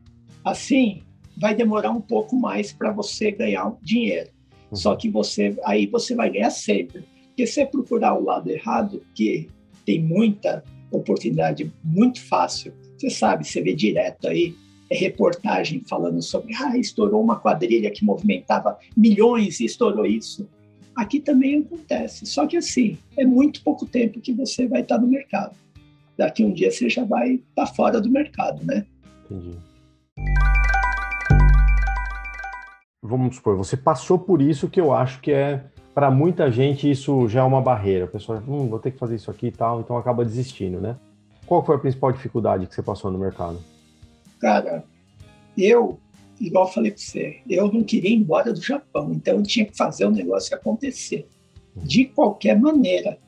assim, 0.44 1.02
vai 1.36 1.54
demorar 1.54 1.90
um 1.90 2.00
pouco 2.00 2.36
mais 2.36 2.72
para 2.72 2.92
você 2.92 3.30
ganhar 3.30 3.72
dinheiro. 3.80 4.28
Uhum. 4.70 4.76
Só 4.76 4.94
que 4.94 5.08
você 5.08 5.56
aí 5.64 5.86
você 5.86 6.14
vai 6.14 6.28
ganhar 6.28 6.50
sempre. 6.50 7.06
Porque 7.28 7.46
se 7.46 7.64
procurar 7.64 8.14
o 8.14 8.22
lado 8.22 8.50
errado, 8.50 9.02
que 9.14 9.48
tem 9.86 10.02
muita 10.02 10.62
oportunidade 10.90 11.72
muito 11.82 12.20
fácil, 12.20 12.72
você 12.98 13.08
sabe, 13.08 13.46
você 13.46 13.62
vê 13.62 13.74
direto 13.74 14.28
aí 14.28 14.54
é 14.90 14.96
reportagem 14.96 15.80
falando 15.88 16.20
sobre 16.20 16.54
ah, 16.54 16.76
estourou 16.76 17.22
uma 17.22 17.40
quadrilha 17.40 17.90
que 17.90 18.04
movimentava 18.04 18.78
milhões 18.94 19.58
e 19.58 19.64
estourou 19.64 20.04
isso. 20.04 20.46
Aqui 20.96 21.18
também 21.20 21.60
acontece, 21.60 22.24
só 22.26 22.46
que 22.46 22.56
assim, 22.56 22.96
é 23.16 23.24
muito 23.24 23.62
pouco 23.62 23.84
tempo 23.84 24.20
que 24.20 24.32
você 24.32 24.66
vai 24.66 24.82
estar 24.82 24.98
no 24.98 25.06
mercado. 25.06 25.56
Daqui 26.16 26.44
um 26.44 26.52
dia 26.52 26.70
você 26.70 26.88
já 26.88 27.04
vai 27.04 27.40
estar 27.48 27.66
fora 27.66 28.00
do 28.00 28.08
mercado, 28.08 28.64
né? 28.64 28.86
Entendi. 29.24 29.58
Vamos 33.02 33.36
supor, 33.36 33.56
você 33.56 33.76
passou 33.76 34.18
por 34.18 34.40
isso 34.40 34.68
que 34.68 34.80
eu 34.80 34.92
acho 34.92 35.20
que 35.20 35.32
é 35.32 35.64
para 35.94 36.10
muita 36.10 36.50
gente 36.50 36.90
isso 36.90 37.28
já 37.28 37.40
é 37.40 37.42
uma 37.42 37.60
barreira. 37.60 38.04
A 38.04 38.08
pessoa, 38.08 38.42
hum, 38.46 38.68
vou 38.68 38.78
ter 38.78 38.90
que 38.90 38.98
fazer 38.98 39.16
isso 39.16 39.30
aqui 39.30 39.48
e 39.48 39.52
tal, 39.52 39.80
então 39.80 39.96
acaba 39.96 40.24
desistindo, 40.24 40.80
né? 40.80 40.96
Qual 41.46 41.64
foi 41.64 41.76
a 41.76 41.78
principal 41.78 42.12
dificuldade 42.12 42.66
que 42.66 42.74
você 42.74 42.82
passou 42.82 43.10
no 43.10 43.18
mercado? 43.18 43.58
Cara, 44.40 44.84
eu 45.56 45.98
igual 46.40 46.66
eu 46.66 46.72
falei 46.72 46.90
para 46.90 47.00
você, 47.00 47.38
eu 47.48 47.72
não 47.72 47.82
queria 47.82 48.10
ir 48.10 48.16
embora 48.16 48.52
do 48.52 48.60
Japão, 48.60 49.12
então 49.12 49.36
eu 49.36 49.42
tinha 49.42 49.64
que 49.64 49.76
fazer 49.76 50.04
o 50.04 50.10
negócio 50.10 50.54
acontecer. 50.54 51.26
De 51.76 52.04
qualquer 52.04 52.58
maneira, 52.58 53.18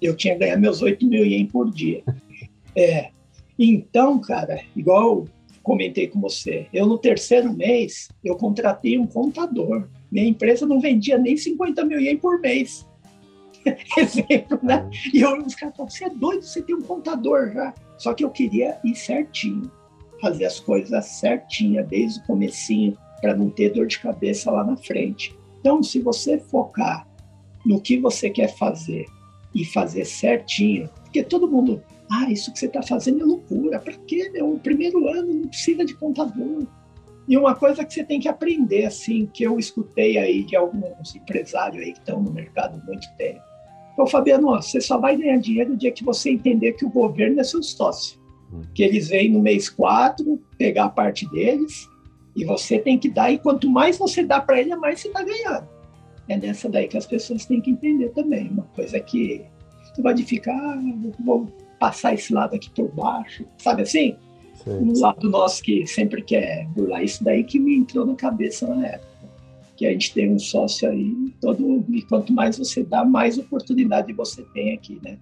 eu 0.00 0.16
tinha 0.16 0.34
que 0.34 0.40
ganhar 0.40 0.56
meus 0.56 0.80
8 0.82 1.06
mil 1.06 1.24
ien 1.24 1.46
por 1.46 1.70
dia. 1.70 2.02
É, 2.76 3.10
então, 3.58 4.20
cara, 4.20 4.60
igual 4.76 5.26
comentei 5.60 6.06
com 6.06 6.20
você, 6.20 6.68
eu 6.72 6.86
no 6.86 6.96
terceiro 6.96 7.52
mês, 7.52 8.08
eu 8.24 8.36
contratei 8.36 8.96
um 8.96 9.08
contador. 9.08 9.88
Minha 10.08 10.28
empresa 10.28 10.64
não 10.64 10.80
vendia 10.80 11.18
nem 11.18 11.36
50 11.36 11.84
mil 11.84 11.98
ien 11.98 12.16
por 12.16 12.40
mês. 12.40 12.88
Exemplo, 13.98 14.60
né? 14.62 14.88
E 15.12 15.20
eu, 15.20 15.36
os 15.44 15.56
caras 15.56 15.76
falaram, 15.76 15.92
você 15.92 16.04
é 16.04 16.10
doido, 16.10 16.42
você 16.44 16.62
tem 16.62 16.76
um 16.76 16.82
contador 16.82 17.50
já. 17.52 17.74
Só 17.98 18.14
que 18.14 18.22
eu 18.22 18.30
queria 18.30 18.78
ir 18.84 18.94
certinho 18.94 19.68
fazer 20.20 20.44
as 20.44 20.60
coisas 20.60 21.04
certinha 21.06 21.82
desde 21.82 22.20
o 22.20 22.24
comecinho 22.24 22.96
para 23.20 23.36
não 23.36 23.50
ter 23.50 23.70
dor 23.70 23.86
de 23.86 23.98
cabeça 23.98 24.50
lá 24.50 24.64
na 24.64 24.76
frente. 24.76 25.38
Então, 25.60 25.82
se 25.82 26.00
você 26.00 26.38
focar 26.38 27.06
no 27.66 27.80
que 27.80 27.98
você 27.98 28.30
quer 28.30 28.56
fazer 28.56 29.06
e 29.54 29.64
fazer 29.64 30.04
certinho, 30.04 30.88
porque 31.04 31.22
todo 31.22 31.50
mundo 31.50 31.82
Ah, 32.12 32.28
isso 32.28 32.52
que 32.52 32.58
você 32.58 32.66
está 32.66 32.82
fazendo 32.82 33.20
é 33.20 33.24
loucura. 33.24 33.78
Para 33.78 33.92
quê, 33.92 34.28
meu? 34.32 34.54
O 34.54 34.58
primeiro 34.58 35.06
ano 35.08 35.32
não 35.32 35.46
precisa 35.46 35.84
de 35.84 35.94
contador. 35.94 36.66
E 37.28 37.36
uma 37.36 37.54
coisa 37.54 37.84
que 37.84 37.94
você 37.94 38.02
tem 38.02 38.18
que 38.18 38.28
aprender, 38.28 38.86
assim, 38.86 39.26
que 39.32 39.44
eu 39.44 39.60
escutei 39.60 40.18
aí 40.18 40.42
de 40.42 40.56
alguns 40.56 41.14
empresários 41.14 41.80
aí 41.80 41.92
que 41.92 42.00
estão 42.00 42.20
no 42.20 42.32
mercado 42.32 42.80
há 42.82 42.84
muito 42.84 43.06
tempo. 43.16 43.40
Ô, 43.96 44.06
Fabiano, 44.08 44.48
você 44.48 44.80
só 44.80 44.98
vai 44.98 45.16
ganhar 45.16 45.36
dinheiro 45.36 45.70
no 45.70 45.76
dia 45.76 45.92
que 45.92 46.02
você 46.02 46.30
entender 46.30 46.72
que 46.72 46.84
o 46.84 46.90
governo 46.90 47.38
é 47.38 47.44
seu 47.44 47.62
sócio. 47.62 48.18
Que 48.74 48.82
eles 48.82 49.08
vêm 49.08 49.30
no 49.30 49.40
mês 49.40 49.68
4 49.68 50.40
pegar 50.58 50.84
a 50.84 50.90
parte 50.90 51.28
deles 51.30 51.88
e 52.34 52.44
você 52.44 52.78
tem 52.78 52.98
que 52.98 53.08
dar. 53.08 53.30
E 53.30 53.38
quanto 53.38 53.68
mais 53.68 53.98
você 53.98 54.22
dá 54.22 54.40
para 54.40 54.60
ele, 54.60 54.74
mais 54.76 55.00
você 55.00 55.08
está 55.08 55.22
ganhando. 55.22 55.68
É 56.28 56.36
nessa 56.36 56.68
daí 56.68 56.86
que 56.86 56.96
as 56.96 57.06
pessoas 57.06 57.44
têm 57.44 57.60
que 57.60 57.70
entender 57.70 58.10
também. 58.10 58.48
Uma 58.48 58.62
coisa 58.74 59.00
que 59.00 59.44
você 59.92 60.02
vai 60.02 60.16
ficar, 60.16 60.54
ah, 60.54 60.80
vou 61.24 61.48
passar 61.78 62.14
esse 62.14 62.32
lado 62.32 62.54
aqui 62.54 62.70
por 62.70 62.88
baixo, 62.92 63.44
sabe 63.58 63.82
assim? 63.82 64.16
Sim. 64.62 64.70
Um 64.70 65.00
lado 65.00 65.28
nosso 65.28 65.62
que 65.62 65.86
sempre 65.86 66.22
quer 66.22 66.66
burlar 66.68 67.02
isso 67.02 67.24
daí 67.24 67.42
que 67.42 67.58
me 67.58 67.76
entrou 67.76 68.06
na 68.06 68.14
cabeça 68.14 68.66
na 68.66 68.86
época. 68.86 69.10
Que 69.76 69.86
a 69.86 69.92
gente 69.92 70.12
tem 70.12 70.30
um 70.30 70.38
sócio 70.38 70.88
aí, 70.88 71.32
todo, 71.40 71.84
e 71.88 72.02
quanto 72.02 72.32
mais 72.32 72.58
você 72.58 72.84
dá, 72.84 73.04
mais 73.04 73.38
oportunidade 73.38 74.12
você 74.12 74.42
tem 74.52 74.74
aqui, 74.74 75.00
né? 75.02 75.18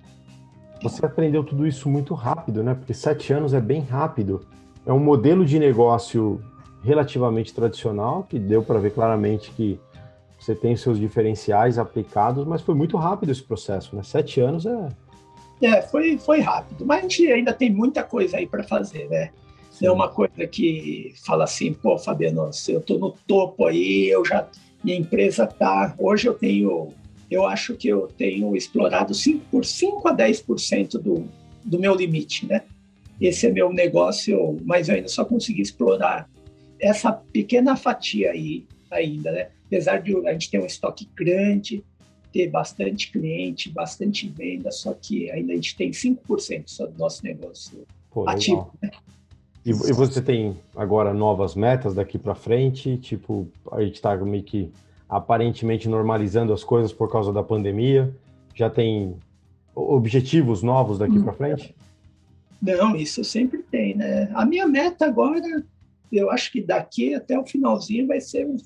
Você 0.82 1.04
aprendeu 1.04 1.42
tudo 1.42 1.66
isso 1.66 1.88
muito 1.88 2.14
rápido, 2.14 2.62
né? 2.62 2.74
Porque 2.74 2.94
sete 2.94 3.32
anos 3.32 3.52
é 3.52 3.60
bem 3.60 3.80
rápido. 3.80 4.46
É 4.86 4.92
um 4.92 4.98
modelo 4.98 5.44
de 5.44 5.58
negócio 5.58 6.40
relativamente 6.82 7.52
tradicional, 7.52 8.22
que 8.22 8.38
deu 8.38 8.62
para 8.62 8.78
ver 8.78 8.92
claramente 8.92 9.50
que 9.50 9.78
você 10.38 10.54
tem 10.54 10.76
seus 10.76 10.98
diferenciais 10.98 11.78
aplicados, 11.78 12.46
mas 12.46 12.62
foi 12.62 12.74
muito 12.74 12.96
rápido 12.96 13.32
esse 13.32 13.42
processo, 13.42 13.96
né? 13.96 14.02
Sete 14.02 14.40
anos 14.40 14.64
é. 14.64 14.88
É, 15.60 15.82
foi, 15.82 16.16
foi 16.16 16.40
rápido, 16.40 16.86
mas 16.86 16.98
a 16.98 17.02
gente 17.02 17.26
ainda 17.26 17.52
tem 17.52 17.68
muita 17.68 18.04
coisa 18.04 18.36
aí 18.36 18.46
para 18.46 18.62
fazer, 18.62 19.08
né? 19.08 19.30
Sim. 19.72 19.86
É 19.86 19.90
uma 19.90 20.08
coisa 20.08 20.46
que 20.46 21.12
fala 21.26 21.44
assim, 21.44 21.72
pô, 21.72 21.98
Fabiano, 21.98 22.50
eu 22.68 22.78
estou 22.78 22.98
no 22.98 23.10
topo 23.26 23.66
aí, 23.66 24.08
eu 24.08 24.24
já 24.24 24.46
minha 24.82 24.96
empresa 24.96 25.46
tá. 25.46 25.94
Hoje 25.98 26.28
eu 26.28 26.34
tenho, 26.34 26.92
eu 27.30 27.46
acho 27.46 27.74
que 27.74 27.88
eu 27.88 28.08
tenho 28.08 28.56
explorado 28.56 29.14
5, 29.14 29.44
por 29.50 29.64
5 29.64 30.08
a 30.08 30.16
10% 30.16 30.92
do, 30.98 31.28
do 31.64 31.78
meu 31.78 31.94
limite, 31.94 32.46
né? 32.46 32.62
Esse 33.20 33.46
é 33.46 33.50
meu 33.50 33.72
negócio, 33.72 34.58
mas 34.64 34.88
eu 34.88 34.94
ainda 34.94 35.08
só 35.08 35.24
consegui 35.24 35.60
explorar 35.60 36.28
essa 36.80 37.12
pequena 37.12 37.76
fatia 37.76 38.30
aí 38.30 38.64
ainda, 38.90 39.32
né? 39.32 39.48
Apesar 39.66 39.98
de 39.98 40.16
a 40.26 40.32
gente 40.32 40.50
ter 40.50 40.60
um 40.60 40.66
estoque 40.66 41.08
grande, 41.14 41.84
ter 42.32 42.48
bastante 42.48 43.10
cliente, 43.10 43.70
bastante 43.70 44.28
venda, 44.28 44.70
só 44.70 44.94
que 44.94 45.30
ainda 45.30 45.52
a 45.52 45.56
gente 45.56 45.76
tem 45.76 45.90
5% 45.90 46.64
só 46.66 46.86
do 46.86 46.96
nosso 46.96 47.24
negócio 47.24 47.84
Pô, 48.10 48.28
ativo. 48.28 48.72
Né? 48.80 48.90
E, 49.64 49.70
e, 49.70 49.72
você 49.72 50.22
tem 50.22 50.56
agora 50.74 51.12
novas 51.12 51.54
metas 51.54 51.94
daqui 51.94 52.18
para 52.18 52.34
frente? 52.34 52.96
Tipo, 52.98 53.48
a 53.72 53.82
gente 53.82 53.96
está 53.96 54.16
meio 54.16 54.42
que 54.42 54.70
aparentemente 55.08 55.88
normalizando 55.88 56.52
as 56.52 56.62
coisas 56.62 56.92
por 56.92 57.10
causa 57.10 57.32
da 57.32 57.42
pandemia. 57.42 58.14
Já 58.54 58.68
tem 58.68 59.16
objetivos 59.74 60.62
novos 60.62 60.98
daqui 60.98 61.18
hum. 61.18 61.24
para 61.24 61.32
frente? 61.32 61.74
Não, 62.60 62.96
isso 62.96 63.22
sempre 63.22 63.62
tem, 63.62 63.94
né? 63.94 64.28
A 64.34 64.44
minha 64.44 64.66
meta 64.66 65.06
agora 65.06 65.64
eu 66.10 66.30
acho 66.30 66.50
que 66.50 66.60
daqui 66.60 67.14
até 67.14 67.38
o 67.38 67.46
finalzinho 67.46 68.06
vai 68.06 68.20
ser 68.20 68.46
o 68.46 68.56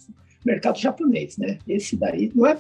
mercado 0.45 0.79
japonês, 0.79 1.37
né? 1.37 1.59
Esse 1.69 1.97
daí 1.97 2.31
não 2.35 2.47
é 2.47 2.57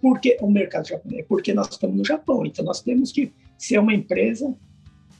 porque 0.00 0.36
o 0.40 0.50
mercado 0.50 0.88
japonês, 0.88 1.20
é 1.20 1.24
porque 1.24 1.54
nós 1.54 1.68
estamos 1.70 1.96
no 1.96 2.04
Japão, 2.04 2.44
então 2.44 2.64
nós 2.64 2.82
temos 2.82 3.12
que 3.12 3.32
ser 3.56 3.78
uma 3.78 3.94
empresa 3.94 4.52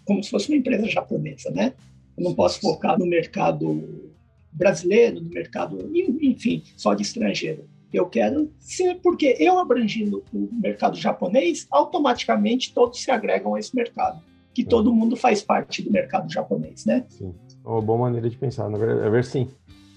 como 0.05 0.23
se 0.23 0.31
fosse 0.31 0.49
uma 0.49 0.57
empresa 0.57 0.89
japonesa, 0.89 1.51
né? 1.51 1.75
Eu 2.17 2.25
não 2.25 2.35
posso 2.35 2.61
focar 2.61 2.99
no 2.99 3.07
mercado 3.07 4.11
brasileiro, 4.53 5.21
no 5.21 5.31
mercado, 5.31 5.79
enfim, 5.95 6.63
só 6.77 6.95
de 6.95 7.03
estrangeiro. 7.03 7.69
Eu 7.93 8.07
quero 8.07 8.51
ser, 8.59 9.01
porque 9.03 9.37
eu 9.39 9.59
abrangindo 9.59 10.25
o 10.33 10.49
mercado 10.53 10.97
japonês, 10.97 11.67
automaticamente 11.71 12.73
todos 12.73 13.03
se 13.03 13.11
agregam 13.11 13.55
a 13.55 13.59
esse 13.59 13.75
mercado, 13.75 14.23
que 14.55 14.65
todo 14.65 14.93
mundo 14.93 15.15
faz 15.17 15.43
parte 15.43 15.83
do 15.83 15.91
mercado 15.91 16.33
japonês, 16.33 16.87
né? 16.87 17.05
Sim. 17.09 17.35
Uma 17.65 17.81
boa 17.81 17.99
maneira 17.99 18.29
de 18.29 18.37
pensar. 18.37 18.69
Na 18.69 18.79
verdade, 18.79 19.07
é 19.07 19.11
ver 19.11 19.25
sim. 19.25 19.49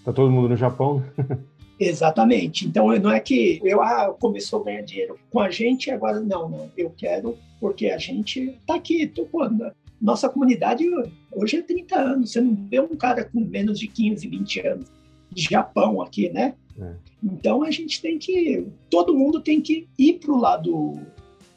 Tá 0.03 0.13
todo 0.13 0.31
mundo 0.31 0.49
no 0.49 0.57
Japão. 0.57 1.03
Exatamente. 1.79 2.67
Então 2.67 2.87
não 2.99 3.11
é 3.11 3.19
que 3.19 3.59
eu 3.63 3.81
ah, 3.81 4.15
começou 4.19 4.61
a 4.61 4.65
ganhar 4.65 4.81
dinheiro 4.81 5.17
com 5.29 5.39
a 5.39 5.49
gente 5.49 5.91
agora 5.91 6.19
não, 6.19 6.47
não. 6.47 6.71
Eu 6.77 6.93
quero 6.95 7.37
porque 7.59 7.87
a 7.87 7.97
gente 7.97 8.57
tá 8.65 8.75
aqui, 8.75 9.07
tô 9.07 9.25
quando 9.25 9.71
nossa 10.01 10.29
comunidade 10.29 10.85
hoje 11.31 11.57
é 11.57 11.61
30 11.61 11.95
anos. 11.95 12.31
Você 12.31 12.41
não 12.41 12.55
vê 12.55 12.79
um 12.79 12.95
cara 12.95 13.25
com 13.25 13.39
menos 13.39 13.79
de 13.79 13.87
15, 13.87 14.27
20 14.27 14.67
anos 14.67 14.91
de 15.31 15.43
Japão 15.43 16.01
aqui, 16.01 16.29
né? 16.29 16.53
É. 16.79 16.93
Então 17.23 17.63
a 17.63 17.71
gente 17.71 18.01
tem 18.01 18.17
que 18.17 18.67
todo 18.89 19.13
mundo 19.13 19.41
tem 19.41 19.61
que 19.61 19.87
ir 19.97 20.19
pro 20.19 20.37
lado 20.37 20.99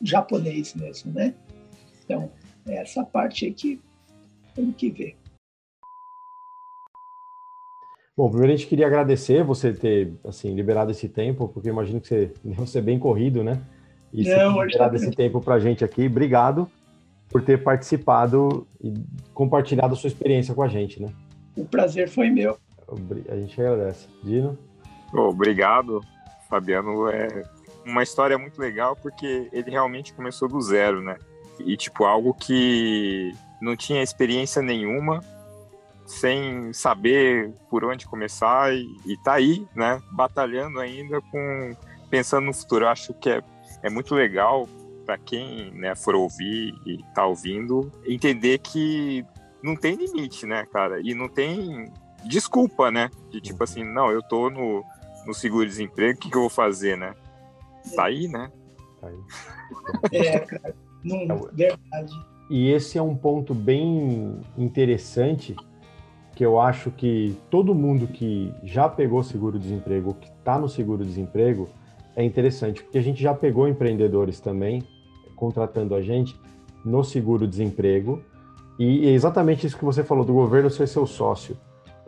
japonês 0.00 0.74
mesmo, 0.74 1.12
né? 1.12 1.34
Então 2.04 2.30
é 2.66 2.76
essa 2.76 3.04
parte 3.04 3.46
aí 3.46 3.52
que 3.52 3.80
temos 4.54 4.76
que 4.76 4.90
ver. 4.90 5.16
Bom, 8.16 8.28
primeiro 8.28 8.52
a 8.52 8.56
gente 8.56 8.68
queria 8.68 8.86
agradecer 8.86 9.44
você 9.44 9.72
ter 9.72 10.12
assim 10.24 10.52
liberado 10.54 10.90
esse 10.90 11.08
tempo, 11.08 11.48
porque 11.48 11.68
imagino 11.68 12.00
que 12.00 12.08
você 12.08 12.32
deve 12.42 12.66
ser 12.66 12.82
bem 12.82 12.98
corrido, 12.98 13.42
né? 13.42 13.60
E 14.12 14.24
Não, 14.24 14.64
liberado 14.64 14.96
esse 14.96 15.10
tempo 15.10 15.40
para 15.40 15.54
a 15.54 15.60
gente 15.60 15.84
aqui. 15.84 16.06
Obrigado 16.06 16.70
por 17.28 17.44
ter 17.44 17.62
participado 17.62 18.66
e 18.82 18.94
compartilhado 19.34 19.92
a 19.92 19.96
sua 19.96 20.08
experiência 20.08 20.54
com 20.54 20.62
a 20.62 20.68
gente, 20.68 21.00
né? 21.00 21.08
O 21.56 21.64
prazer 21.64 22.08
foi 22.08 22.30
meu. 22.30 22.56
A 23.28 23.36
gente 23.36 23.60
agradece. 23.60 24.08
Dino? 24.24 24.58
Obrigado, 25.12 26.00
Fabiano. 26.48 27.08
É 27.08 27.42
uma 27.84 28.02
história 28.02 28.38
muito 28.38 28.60
legal 28.60 28.96
porque 28.96 29.48
ele 29.52 29.70
realmente 29.70 30.12
começou 30.12 30.48
do 30.48 30.60
zero, 30.60 31.02
né? 31.02 31.16
E 31.60 31.76
tipo 31.76 32.04
algo 32.04 32.34
que 32.34 33.32
não 33.60 33.76
tinha 33.76 34.02
experiência 34.02 34.62
nenhuma, 34.62 35.20
sem 36.06 36.72
saber 36.72 37.52
por 37.68 37.84
onde 37.84 38.06
começar 38.06 38.72
e, 38.74 38.84
e 39.06 39.16
tá 39.22 39.34
aí, 39.34 39.66
né, 39.74 40.00
batalhando 40.12 40.80
ainda 40.80 41.20
com 41.20 41.76
pensando 42.08 42.46
no 42.46 42.54
futuro. 42.54 42.84
Eu 42.84 42.88
acho 42.88 43.12
que 43.14 43.28
é, 43.28 43.42
é 43.82 43.90
muito 43.90 44.14
legal 44.14 44.68
para 45.04 45.18
quem, 45.18 45.72
né, 45.72 45.94
for 45.94 46.14
ouvir 46.14 46.74
e 46.86 46.98
tá 47.14 47.26
ouvindo, 47.26 47.90
entender 48.06 48.58
que 48.58 49.24
não 49.62 49.74
tem 49.74 49.96
limite, 49.96 50.46
né, 50.46 50.64
cara? 50.72 51.00
E 51.02 51.14
não 51.14 51.28
tem 51.28 51.92
desculpa, 52.24 52.90
né? 52.90 53.10
De 53.30 53.40
tipo 53.40 53.62
assim, 53.64 53.84
não, 53.84 54.10
eu 54.10 54.22
tô 54.22 54.48
no, 54.50 54.84
no 55.28 55.34
seguro-desemprego, 55.34 56.18
o 56.18 56.20
que, 56.22 56.30
que 56.30 56.36
eu 56.36 56.40
vou 56.40 56.50
fazer, 56.50 56.96
né? 56.96 57.14
Tá 57.94 58.06
aí, 58.06 58.26
né? 58.26 58.50
Tá 58.98 59.08
aí. 59.08 59.18
É, 60.10 60.38
cara, 60.40 60.74
não, 61.04 61.18
é 61.18 61.52
verdade. 61.52 62.12
E 62.50 62.70
esse 62.70 62.96
é 62.96 63.02
um 63.02 63.14
ponto 63.14 63.54
bem 63.54 64.40
interessante 64.56 65.54
que 66.34 66.44
eu 66.44 66.58
acho 66.58 66.90
que 66.90 67.36
todo 67.50 67.74
mundo 67.74 68.06
que 68.06 68.54
já 68.64 68.88
pegou 68.88 69.22
seguro-desemprego, 69.22 70.14
que 70.14 70.28
está 70.28 70.58
no 70.58 70.68
seguro-desemprego, 70.68 71.68
é 72.16 72.24
interessante, 72.24 72.82
porque 72.82 72.96
a 72.96 73.02
gente 73.02 73.22
já 73.22 73.34
pegou 73.34 73.68
empreendedores 73.68 74.40
também 74.40 74.82
contratando 75.36 75.94
a 75.94 76.00
gente 76.00 76.40
no 76.84 77.04
seguro-desemprego, 77.04 78.22
e 78.78 79.06
é 79.06 79.10
exatamente 79.10 79.66
isso 79.66 79.76
que 79.76 79.84
você 79.84 80.02
falou 80.02 80.24
do 80.24 80.32
governo 80.32 80.70
ser 80.70 80.88
seu 80.88 81.06
sócio. 81.06 81.56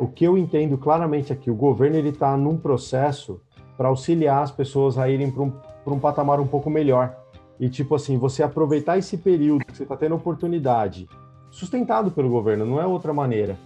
O 0.00 0.08
que 0.08 0.24
eu 0.24 0.38
entendo 0.38 0.78
claramente 0.78 1.30
aqui, 1.30 1.50
o 1.50 1.54
governo 1.54 1.96
ele 1.96 2.08
está 2.08 2.34
num 2.34 2.56
processo 2.56 3.38
para 3.76 3.88
auxiliar 3.88 4.42
as 4.42 4.50
pessoas 4.50 4.96
a 4.96 5.10
irem 5.10 5.30
para 5.30 5.42
um, 5.42 5.52
um 5.86 5.98
patamar 5.98 6.40
um 6.40 6.46
pouco 6.46 6.70
melhor. 6.70 7.14
E 7.60 7.68
tipo 7.68 7.94
assim, 7.94 8.16
você 8.16 8.42
aproveitar 8.42 8.96
esse 8.96 9.18
período 9.18 9.62
que 9.66 9.76
você 9.76 9.82
está 9.82 9.94
tendo 9.94 10.14
oportunidade, 10.14 11.06
sustentado 11.50 12.10
pelo 12.10 12.30
governo, 12.30 12.64
não 12.64 12.80
é 12.80 12.86
outra 12.86 13.12
maneira 13.12 13.58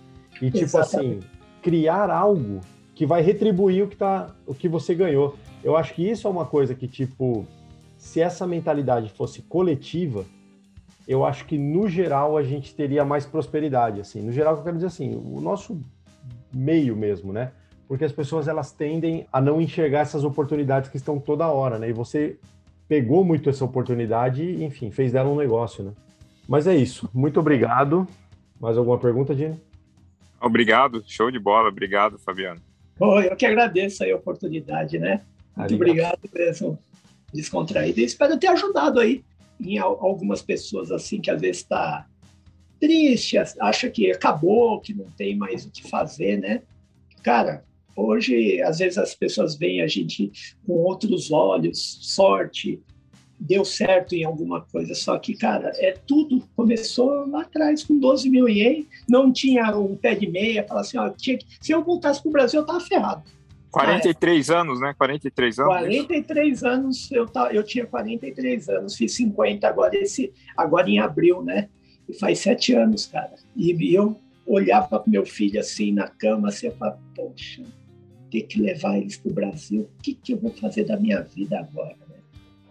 e, 0.43 0.51
tipo 0.51 0.65
Exatamente. 0.65 1.19
assim, 1.19 1.29
criar 1.63 2.11
algo 2.11 2.61
que 2.97 3.07
vai 3.07 3.23
retribuir 3.23 3.85
o 3.85 3.89
que, 3.89 3.97
tá, 3.97 4.35
o 4.45 4.55
que 4.55 4.69
você 4.69 4.93
ganhou. 4.93 5.37
Eu 5.63 5.77
acho 5.77 5.95
que 5.95 6.09
isso 6.09 6.27
é 6.27 6.31
uma 6.31 6.45
coisa 6.45 6.75
que, 6.75 6.89
tipo, 6.89 7.47
se 7.97 8.21
essa 8.21 8.45
mentalidade 8.45 9.09
fosse 9.11 9.43
coletiva, 9.43 10.25
eu 11.07 11.25
acho 11.25 11.45
que, 11.47 11.57
no 11.57 11.89
geral, 11.89 12.37
a 12.37 12.43
gente 12.43 12.75
teria 12.75 13.05
mais 13.05 13.25
prosperidade, 13.25 14.01
assim. 14.01 14.21
No 14.21 14.33
geral, 14.33 14.57
eu 14.57 14.63
quero 14.63 14.77
dizer 14.77 14.89
assim, 14.89 15.15
o 15.15 15.41
nosso 15.41 15.81
meio 16.55 16.97
mesmo, 16.97 17.33
né? 17.33 17.53
Porque 17.87 18.05
as 18.05 18.13
pessoas, 18.13 18.49
elas 18.49 18.73
tendem 18.73 19.27
a 19.33 19.41
não 19.41 19.61
enxergar 19.61 20.01
essas 20.01 20.25
oportunidades 20.25 20.89
que 20.89 20.97
estão 20.97 21.19
toda 21.19 21.49
hora, 21.49 21.79
né? 21.79 21.89
E 21.89 21.93
você 21.93 22.37
pegou 22.89 23.25
muito 23.25 23.51
essa 23.51 23.65
oportunidade 23.65 24.43
e, 24.43 24.65
enfim, 24.65 24.91
fez 24.91 25.13
dela 25.13 25.31
um 25.31 25.37
negócio, 25.37 25.85
né? 25.85 25.93
Mas 26.49 26.67
é 26.67 26.75
isso. 26.75 27.09
Muito 27.13 27.41
obrigado. 27.41 28.07
Mais 28.61 28.77
alguma 28.79 28.99
pergunta, 28.99 29.35
Dini? 29.35 29.61
Obrigado, 30.41 31.03
show 31.07 31.31
de 31.31 31.39
bola. 31.39 31.69
Obrigado, 31.69 32.19
Fabiano. 32.19 32.61
Oh, 32.99 33.21
eu 33.21 33.35
que 33.35 33.47
agradeço 33.47 34.05
a 34.05 34.15
oportunidade, 34.15 34.99
né? 34.99 35.23
Muito 35.57 35.75
obrigado 35.75 36.19
mesmo, 36.33 36.79
descontraído. 37.33 38.01
E 38.01 38.05
espero 38.05 38.39
ter 38.39 38.49
ajudado 38.49 39.01
aí 39.01 39.25
em 39.61 39.79
algumas 39.79 40.43
pessoas 40.43 40.91
assim 40.91 41.21
que 41.21 41.31
às 41.31 41.41
vezes 41.41 41.59
está 41.59 42.07
triste, 42.85 43.39
acha 43.39 43.89
que 43.89 44.13
acabou, 44.13 44.79
que 44.79 44.93
não 44.93 45.07
tem 45.17 45.35
mais 45.35 45.65
o 45.65 45.71
que 45.71 45.89
fazer, 45.89 46.39
né? 46.39 46.61
Cara, 47.23 47.65
hoje, 47.97 48.61
às 48.61 48.79
vezes 48.79 48.99
as 48.99 49.15
pessoas 49.15 49.57
veem 49.57 49.81
a 49.81 49.87
gente 49.87 50.31
com 50.67 50.75
outros 50.75 51.33
olhos, 51.33 51.99
sorte, 52.03 52.79
deu 53.41 53.65
certo 53.65 54.15
em 54.15 54.23
alguma 54.23 54.61
coisa, 54.61 54.95
só 54.95 55.19
que, 55.19 55.35
cara, 55.35 55.73
é 55.77 55.93
tudo 55.93 56.47
começou 56.55 57.27
lá 57.27 57.41
atrás 57.41 57.83
com 57.83 57.99
12 57.99 58.29
mil 58.29 58.47
ien, 58.51 58.87
não 59.09 59.33
tinha 59.33 59.75
um 59.75 59.97
pé 59.97 60.15
de 60.15 60.29
meia, 60.29 60.67
fala 60.69 60.83
assim, 60.83 60.99
ó, 60.99 61.09
tinha 61.09 61.39
que, 61.39 61.47
se 61.63 61.73
eu 61.73 61.83
voltasse 61.83 62.21
para 62.21 62.29
o 62.29 62.33
Brasil, 62.33 62.61
eu 62.61 62.67
tava 62.67 62.81
ferrado. 62.81 63.23
43 63.71 64.51
ah, 64.51 64.55
é. 64.55 64.57
anos, 64.59 64.81
né? 64.81 64.95
43 64.97 65.59
anos. 65.59 65.73
43 65.73 66.53
isso. 66.53 66.67
anos, 66.67 67.13
eu, 67.13 67.27
eu 67.51 67.63
tinha 67.63 67.87
43 67.87 68.69
anos, 68.69 68.95
fiz 68.95 69.15
50 69.15 69.67
agora, 69.67 69.97
esse, 69.97 70.33
agora 70.55 70.89
em 70.89 70.99
abril, 70.99 71.43
né? 71.43 71.71
Faz 72.19 72.41
sete 72.41 72.75
anos, 72.75 73.07
cara. 73.07 73.35
E 73.57 73.95
eu 73.95 74.21
olhava 74.47 74.87
para 74.87 75.11
meu 75.11 75.25
filho 75.25 75.59
assim 75.59 75.93
na 75.93 76.07
cama, 76.07 76.49
assim, 76.49 76.67
eu 76.67 76.77
falava, 76.77 77.01
poxa, 77.15 77.63
ter 78.31 78.43
que 78.43 78.61
levar 78.61 78.99
eles 78.99 79.17
para 79.17 79.31
o 79.31 79.35
Brasil, 79.35 79.83
o 79.83 80.03
que, 80.03 80.15
que 80.15 80.33
eu 80.33 80.39
vou 80.39 80.51
fazer 80.53 80.85
da 80.85 80.99
minha 80.99 81.23
vida 81.23 81.59
agora? 81.59 81.97
Né? 82.09 82.17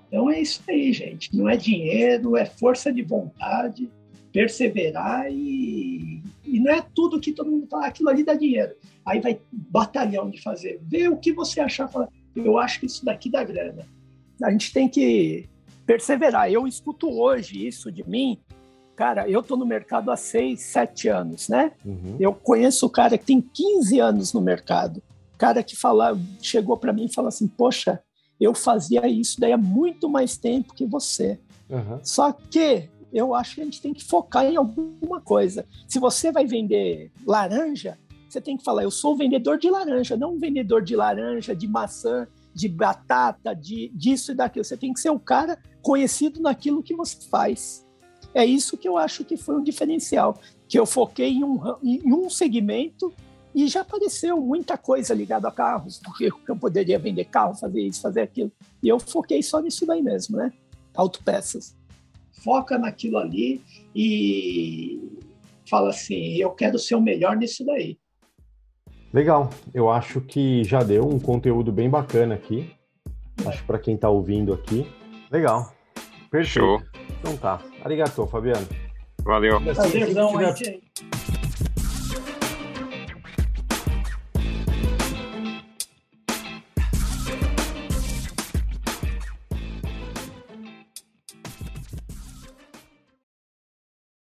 Então 0.08 0.30
é 0.30 0.42
isso 0.42 0.62
aí, 0.68 0.94
gente. 0.94 1.36
Não 1.36 1.50
é 1.50 1.58
dinheiro, 1.58 2.38
é 2.38 2.46
força 2.46 2.92
de 2.92 3.02
vontade, 3.02 3.90
perseverar 4.32 5.32
e, 5.32 6.22
e 6.46 6.60
não 6.60 6.72
é 6.72 6.86
tudo 6.94 7.20
que 7.20 7.32
todo 7.32 7.50
mundo 7.50 7.68
fala, 7.68 7.88
aquilo 7.88 8.10
ali 8.10 8.24
dá 8.24 8.34
dinheiro. 8.34 8.76
Aí 9.06 9.20
vai 9.20 9.40
batalhão 9.52 10.30
de 10.30 10.42
fazer. 10.42 10.80
Vê 10.84 11.08
o 11.08 11.18
que 11.18 11.32
você 11.32 11.60
achar. 11.62 11.88
Fala, 11.88 12.10
eu 12.36 12.58
acho 12.58 12.80
que 12.80 12.86
isso 12.86 13.06
daqui 13.06 13.30
dá 13.30 13.44
grana. 13.44 13.88
A 14.42 14.52
gente 14.52 14.74
tem 14.74 14.90
que 14.90 15.48
perseverar. 15.86 16.52
Eu 16.52 16.68
escuto 16.68 17.10
hoje 17.10 17.66
isso 17.66 17.92
de 17.92 18.08
mim. 18.08 18.40
Cara, 18.96 19.28
eu 19.28 19.42
tô 19.42 19.56
no 19.56 19.66
mercado 19.66 20.12
há 20.12 20.16
seis, 20.16 20.62
sete 20.62 21.08
anos, 21.08 21.50
né? 21.50 21.72
Uhum. 21.84 22.16
Eu 22.20 22.34
conheço 22.34 22.86
o 22.86 22.90
cara 22.90 23.18
que 23.18 23.26
tem 23.26 23.42
15 23.42 24.00
anos 24.00 24.34
no 24.34 24.42
mercado. 24.42 25.02
Cara 25.38 25.64
que 25.64 25.76
fala, 25.76 26.18
chegou 26.42 26.78
para 26.78 26.94
mim 26.94 27.06
e 27.06 27.14
falou 27.14 27.30
assim: 27.30 27.48
Poxa, 27.48 28.00
eu 28.40 28.54
fazia 28.54 29.08
isso 29.08 29.40
daí 29.40 29.52
há 29.52 29.58
muito 29.58 30.08
mais 30.08 30.38
tempo 30.38 30.76
que 30.76 30.86
você. 30.86 31.40
Uhum. 31.70 32.00
Só 32.04 32.32
que 32.32 32.90
eu 33.12 33.34
acho 33.34 33.56
que 33.56 33.62
a 33.62 33.66
gente 33.66 33.82
tem 33.82 33.94
que 33.94 34.04
focar 34.04 34.46
em 34.46 34.58
alguma 34.58 35.20
coisa. 35.22 35.66
Se 35.88 36.00
você 36.00 36.32
vai 36.32 36.46
vender 36.46 37.12
laranja, 37.26 37.98
você 38.30 38.40
tem 38.40 38.58
que 38.58 38.64
falar: 38.64 38.84
eu 38.84 38.92
sou 38.92 39.16
vendedor 39.16 39.58
de 39.58 39.70
laranja, 39.70 40.16
não 40.16 40.34
um 40.34 40.40
vendedor 40.40 40.84
de 40.84 40.96
laranja, 40.96 41.56
de 41.56 41.68
maçã, 41.68 42.28
de 42.54 42.70
batata, 42.70 43.56
de 43.56 43.92
disso 43.96 44.32
e 44.32 44.36
daquilo. 44.36 44.64
Você 44.64 44.78
tem 44.78 44.94
que 44.94 45.00
ser 45.00 45.10
o 45.10 45.20
cara 45.20 45.58
conhecido 45.82 46.42
naquilo 46.42 46.84
que 46.84 46.96
você 46.96 47.18
faz. 47.30 47.86
É 48.34 48.46
isso 48.46 48.78
que 48.78 48.88
eu 48.88 48.98
acho 48.98 49.24
que 49.24 49.38
foi 49.38 49.56
um 49.56 49.64
diferencial, 49.64 50.38
que 50.68 50.80
eu 50.80 50.86
foquei 50.86 51.30
em 51.30 51.44
um, 51.44 51.60
em 51.84 52.14
um 52.14 52.30
segmento 52.30 53.14
e 53.54 53.68
já 53.68 53.82
apareceu 53.82 54.42
muita 54.42 54.78
coisa 54.78 55.14
ligada 55.14 55.48
a 55.48 55.52
carros, 55.52 56.00
porque 56.04 56.32
eu 56.48 56.56
poderia 56.56 56.98
vender 56.98 57.26
carro, 57.26 57.54
fazer 57.54 57.82
isso, 57.82 58.02
fazer 58.02 58.22
aquilo. 58.22 58.52
E 58.82 58.88
eu 58.90 59.00
foquei 59.00 59.44
só 59.44 59.60
nisso 59.60 59.86
daí 59.86 60.02
mesmo, 60.02 60.38
né? 60.38 60.52
Autopeças. 60.96 61.76
Foca 62.44 62.78
naquilo 62.78 63.18
ali 63.18 63.62
e 63.96 65.00
fala 65.70 65.90
assim: 65.90 66.36
eu 66.36 66.52
quero 66.52 66.80
ser 66.80 66.96
o 66.96 67.02
melhor 67.02 67.38
nisso 67.38 67.64
daí. 67.66 67.98
Legal, 69.14 69.52
eu 69.74 69.92
acho 69.92 70.20
que 70.22 70.64
já 70.64 70.82
deu 70.82 71.08
um 71.08 71.20
conteúdo 71.20 71.72
bem 71.72 71.88
bacana 71.88 72.34
aqui. 72.34 72.72
Acho 73.46 73.64
para 73.66 73.78
quem 73.78 73.94
está 73.94 74.10
ouvindo 74.10 74.52
aqui. 74.54 74.88
Legal. 75.32 75.73
Perfeito. 76.34 76.60
Show. 76.60 76.82
Então 77.20 77.38
tá. 77.38 77.62
Arigato, 77.86 78.26
Fabiano. 78.26 78.68
Valeu. 79.24 79.62
Prazerzão, 79.62 80.54
tiver... 80.56 80.80